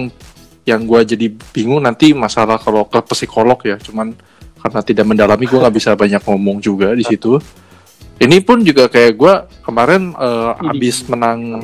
[0.64, 4.16] yang gue jadi bingung nanti masalah kalau ke psikolog ya, cuman
[4.64, 7.38] karena tidak mendalami gue nggak bisa banyak ngomong juga di situ.
[8.14, 9.34] Ini pun juga kayak gue
[9.66, 10.70] kemarin Ini.
[10.70, 11.60] abis menang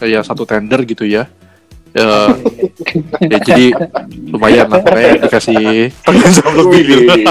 [0.00, 1.28] ya satu tender gitu ya.
[1.94, 2.30] Eh,
[3.30, 3.70] ya jadi
[4.32, 5.92] lumayan lah pokoknya dikasih
[6.58, 7.04] lebih gitu.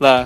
[0.00, 0.24] Nah,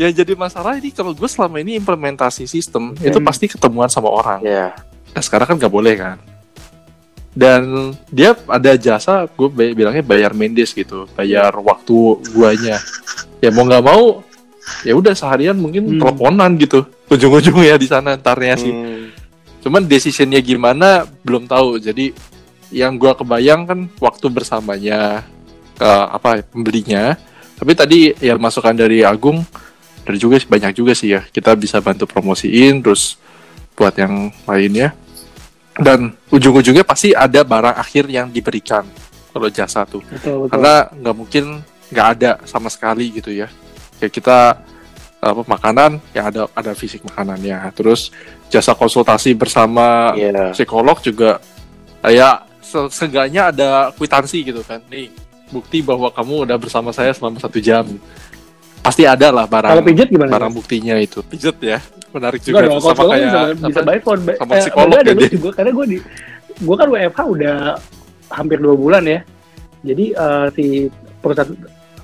[0.00, 3.26] yang jadi masalah ini kalau gue selama ini implementasi sistem itu Hmm.
[3.28, 4.40] pasti ketemuan sama orang.
[4.40, 4.72] Ya.
[5.12, 6.16] Nah sekarang kan nggak boleh kan.
[7.30, 12.80] Dan dia ada jasa, gue bilangnya bayar Mendes gitu, bayar waktu guanya.
[13.38, 14.24] Ya mau nggak mau,
[14.82, 16.00] ya udah seharian mungkin Hmm.
[16.00, 18.72] teleponan gitu, ujung-ujungnya di sana ntarnya sih.
[18.72, 19.14] Hmm.
[19.60, 21.76] Cuman decisionnya gimana belum tahu.
[21.78, 22.10] Jadi
[22.72, 25.22] yang gua kebayang kan waktu bersamanya
[25.76, 27.14] eh, apa pembelinya.
[27.56, 29.44] Tapi tadi yang masukan dari Agung
[30.10, 31.22] dari juga sih, banyak juga sih ya.
[31.22, 33.14] Kita bisa bantu promosiin terus
[33.72, 34.90] buat yang lainnya.
[35.72, 38.84] Dan ujung-ujungnya pasti ada barang akhir yang diberikan
[39.30, 41.44] kalau jasa tuh betul betul karena nggak mungkin
[41.88, 43.46] nggak ada sama sekali gitu ya
[43.96, 44.58] kayak kita
[45.22, 48.10] apa makanan ya ada ada fisik makanannya terus
[48.50, 50.50] jasa konsultasi bersama Iya.
[50.50, 51.38] psikolog juga
[52.02, 55.14] ya se- seenggaknya ada kwitansi gitu kan nih
[55.48, 57.86] bukti bahwa kamu udah bersama saya selama satu jam
[58.80, 61.78] pasti ada lah kalau barang pijat gimana barang buktinya itu pijet ya
[62.10, 64.20] menarik juga dong, kalau sama kayak bisa, bisa by phone.
[64.24, 65.38] By, sama eh, psikolog ada ya lucu dia.
[65.38, 65.98] gue karena gue di
[66.60, 67.56] gue kan WFH udah
[68.30, 69.20] hampir dua bulan ya.
[69.80, 70.64] Jadi eh, si
[71.16, 71.54] perusahaan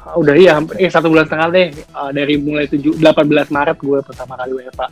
[0.06, 3.02] udah iya hampir- eh satu bulan setengah deh Eh, dari mulai 7 18
[3.50, 4.82] Maret gue pertama kali WFH.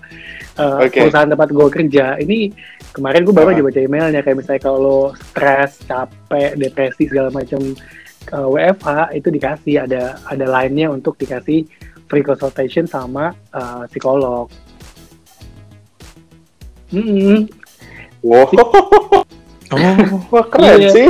[0.54, 0.98] Eh, Oke.
[1.00, 2.50] Perusahaan tempat gue kerja ini
[2.90, 3.54] kemarin gue baru Ah.
[3.54, 7.62] aja baca emailnya kayak misalnya kalau stres, capek, depresi segala macam
[8.26, 11.64] eh, WFH itu dikasih ada ada lainnya untuk dikasih
[12.04, 14.46] free consultation sama eh, psikolog.
[16.90, 17.48] Mm-mm.
[18.20, 18.46] Wow.
[18.46, 19.94] oh
[20.30, 20.90] Wah keren Iya.
[20.90, 21.08] sih.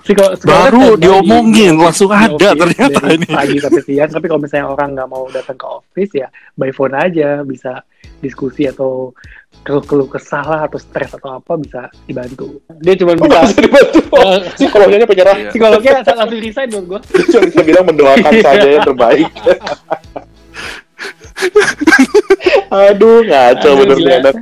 [0.00, 4.40] Psiko- baru kan diomongin di- langsung ada office ternyata ini pagi sampai siang tapi kalau
[4.40, 7.84] misalnya orang nggak mau datang ke office ya by phone aja bisa
[8.18, 9.12] diskusi atau
[9.60, 14.00] keluh-keluh kesah lah atau stres atau apa bisa dibantu dia cuma Oh, bisa bisa dibantu.
[14.24, 15.36] eh, Psikolognya penyerah.
[15.36, 15.50] Iya.
[15.52, 19.28] psikolognya langsung resign buat gue Cuma bisa bilang mendoakan saja yang terbaik.
[22.68, 24.36] Aduh, ngaco bener anak.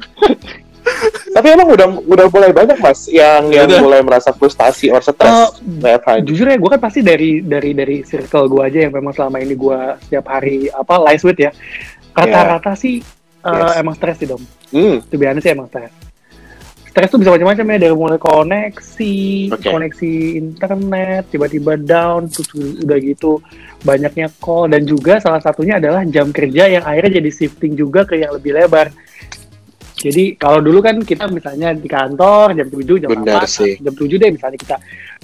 [1.35, 3.83] Tapi emang udah udah mulai banyak mas yang yang Udah.
[3.83, 6.25] mulai merasa frustasi or Oh, stres WFH ini.
[6.25, 9.53] jujur ya gue kan pasti dari dari dari circle gue aja yang memang selama ini
[9.53, 11.51] gue setiap hari apa live with ya
[12.14, 13.03] rata-rata sih
[13.47, 13.78] uh, Yes.
[13.78, 15.92] emang stres sih dong Hmm, biasanya sih emang stres
[16.86, 19.14] stres tuh bisa macam-macam ya dari mulai koneksi
[19.53, 19.68] Oke.
[19.68, 23.38] koneksi internet tiba-tiba down terus udah gitu
[23.82, 28.16] banyaknya call dan juga salah satunya adalah jam kerja yang akhirnya jadi shifting juga ke
[28.16, 28.88] yang lebih lebar
[29.97, 33.72] jadi kalau dulu kan kita misalnya di kantor jam 7 jam Benar 8 sih.
[33.76, 34.76] jam 7 deh misalnya kita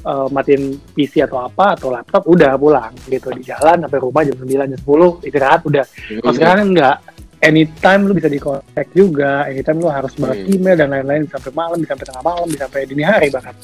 [0.02, 4.32] uh, matiin PC atau apa atau laptop udah pulang gitu di jalan sampai rumah jam
[4.34, 6.20] 9 jam 10 istirahat udah Hmm.
[6.20, 6.96] kalau sekarang kan enggak
[7.42, 10.54] anytime lu bisa di contact juga anytime lu harus balas Hmm.
[10.54, 13.54] email dan lain-lain bisa sampai malam bisa sampai tengah malam bisa sampai dini hari bahkan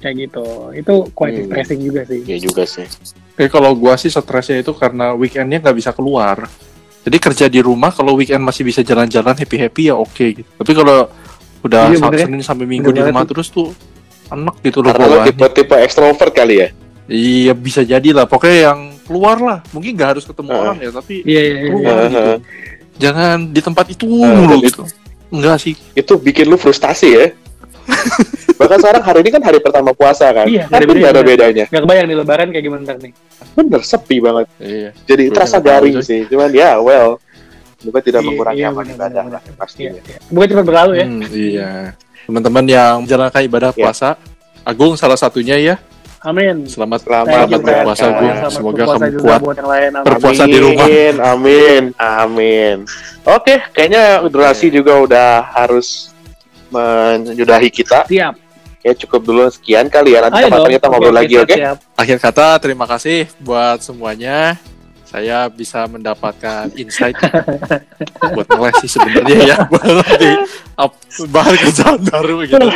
[0.00, 1.46] kayak gitu itu quite Hmm.
[1.46, 2.86] stressing juga sih Iya juga sih.
[3.36, 6.44] Kayak kalau gua sih stresnya itu karena weekendnya nggak bisa keluar.
[7.00, 10.44] Jadi kerja di rumah kalau weekend masih bisa jalan-jalan happy happy ya oke gitu.
[10.44, 11.08] Tapi kalau
[11.60, 12.24] udah Iya, ya.
[12.28, 13.72] Senin sampai Minggu Bener di rumah terus tuh
[14.28, 16.68] enak gitu loh Karena lo tipe-tipe ekstrovert kali ya.
[17.08, 18.24] Iya bisa jadi lah.
[18.24, 18.78] Pokoknya yang
[19.10, 19.58] keluar lah.
[19.68, 20.62] Mungkin nggak harus ketemu Heeh.
[20.62, 22.06] orang ya, tapi iya iya iya keluar Heeh.
[22.06, 22.34] gitu.
[23.00, 24.82] Jangan di tempat itu mulu dan gitu.
[25.28, 25.74] Enggak sih.
[25.92, 27.26] Itu bikin lu frustasi ya.
[28.54, 30.46] Bahkan sekarang hari ini kan hari pertama puasa kan.
[30.46, 31.64] Iya, Tapi ada nggak ada bedanya.
[31.66, 33.12] nggak kebayang nih lebaran kayak gimana ntar nih
[33.50, 34.46] Bener, sepi banget.
[34.58, 34.90] Iya.
[35.04, 36.04] Jadi Gue terasa garing aja.
[36.04, 36.22] sih.
[36.24, 37.18] Cuman ya, well.
[37.80, 39.90] Semoga tidak Iya, mengurangi iya, amal ibadah lah pastinya.
[39.90, 40.18] iya, iya.
[40.28, 41.70] bukan cuma berlalu ya Hmm, iya.
[42.28, 43.80] Teman-teman yang menjalankan ibadah Ya.
[43.80, 44.08] puasa,
[44.60, 45.74] Agung salah satunya ya.
[46.20, 48.04] Amin Selamat Selamat berpuasa.
[48.12, 49.40] Selamat Semoga kamu kuat.
[49.40, 50.06] buat yang lain amin.
[50.06, 50.86] Berpuasa di rumah.
[50.86, 52.76] Amin, amin, amin.
[53.24, 56.12] Oke, kayaknya durasi juga udah harus
[56.70, 58.06] menyudahi kita.
[58.06, 58.36] siap
[58.80, 60.24] Ya cukup dulu sekian kali ya.
[60.24, 61.52] Nanti kita ngobrol lagi, oke?
[61.52, 61.76] siap.
[62.00, 64.56] Akhir kata terima kasih buat semuanya.
[65.10, 67.18] Saya bisa mendapatkan insight
[68.34, 70.30] buat ngeles sih sebenarnya ya buat nanti
[70.78, 72.68] up- bahan kerjaan baru gitu.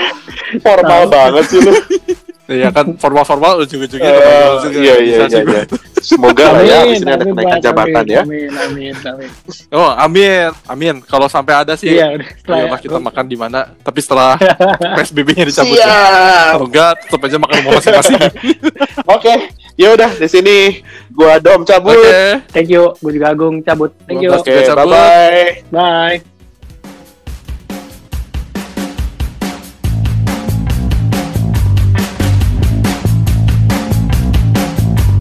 [0.59, 1.73] Formal banget sih lu.
[2.45, 5.63] Ya kan formal-formal ujung-ujungnya juga iya, iya, iya, iya.
[6.05, 8.21] Semoga lah ya, Amin, di sini ada kenaikan jabatan Amin, ya.
[8.21, 9.31] Amin, amin, amin.
[9.73, 10.53] Oh, amin.
[10.69, 10.95] Amin.
[11.09, 13.73] Kalau sampai ada sih Iya, ayolah kita makan di mana.
[13.81, 14.37] Tapi setelah
[14.77, 16.53] PSBB-nya dicabut ya.
[16.53, 18.21] Kalau enggak, tetap aja makan rumah masing-masing.
[19.09, 19.33] Oke,
[19.75, 20.57] ya udah di sini
[21.11, 21.99] gua Dom cabut.
[21.99, 22.47] Oke.
[22.51, 23.91] Thank you, gue juga Agung cabut.
[24.07, 24.31] Thank you.
[24.31, 24.77] Oke, cabut.
[24.77, 25.49] bye bye.
[25.71, 26.34] Bye.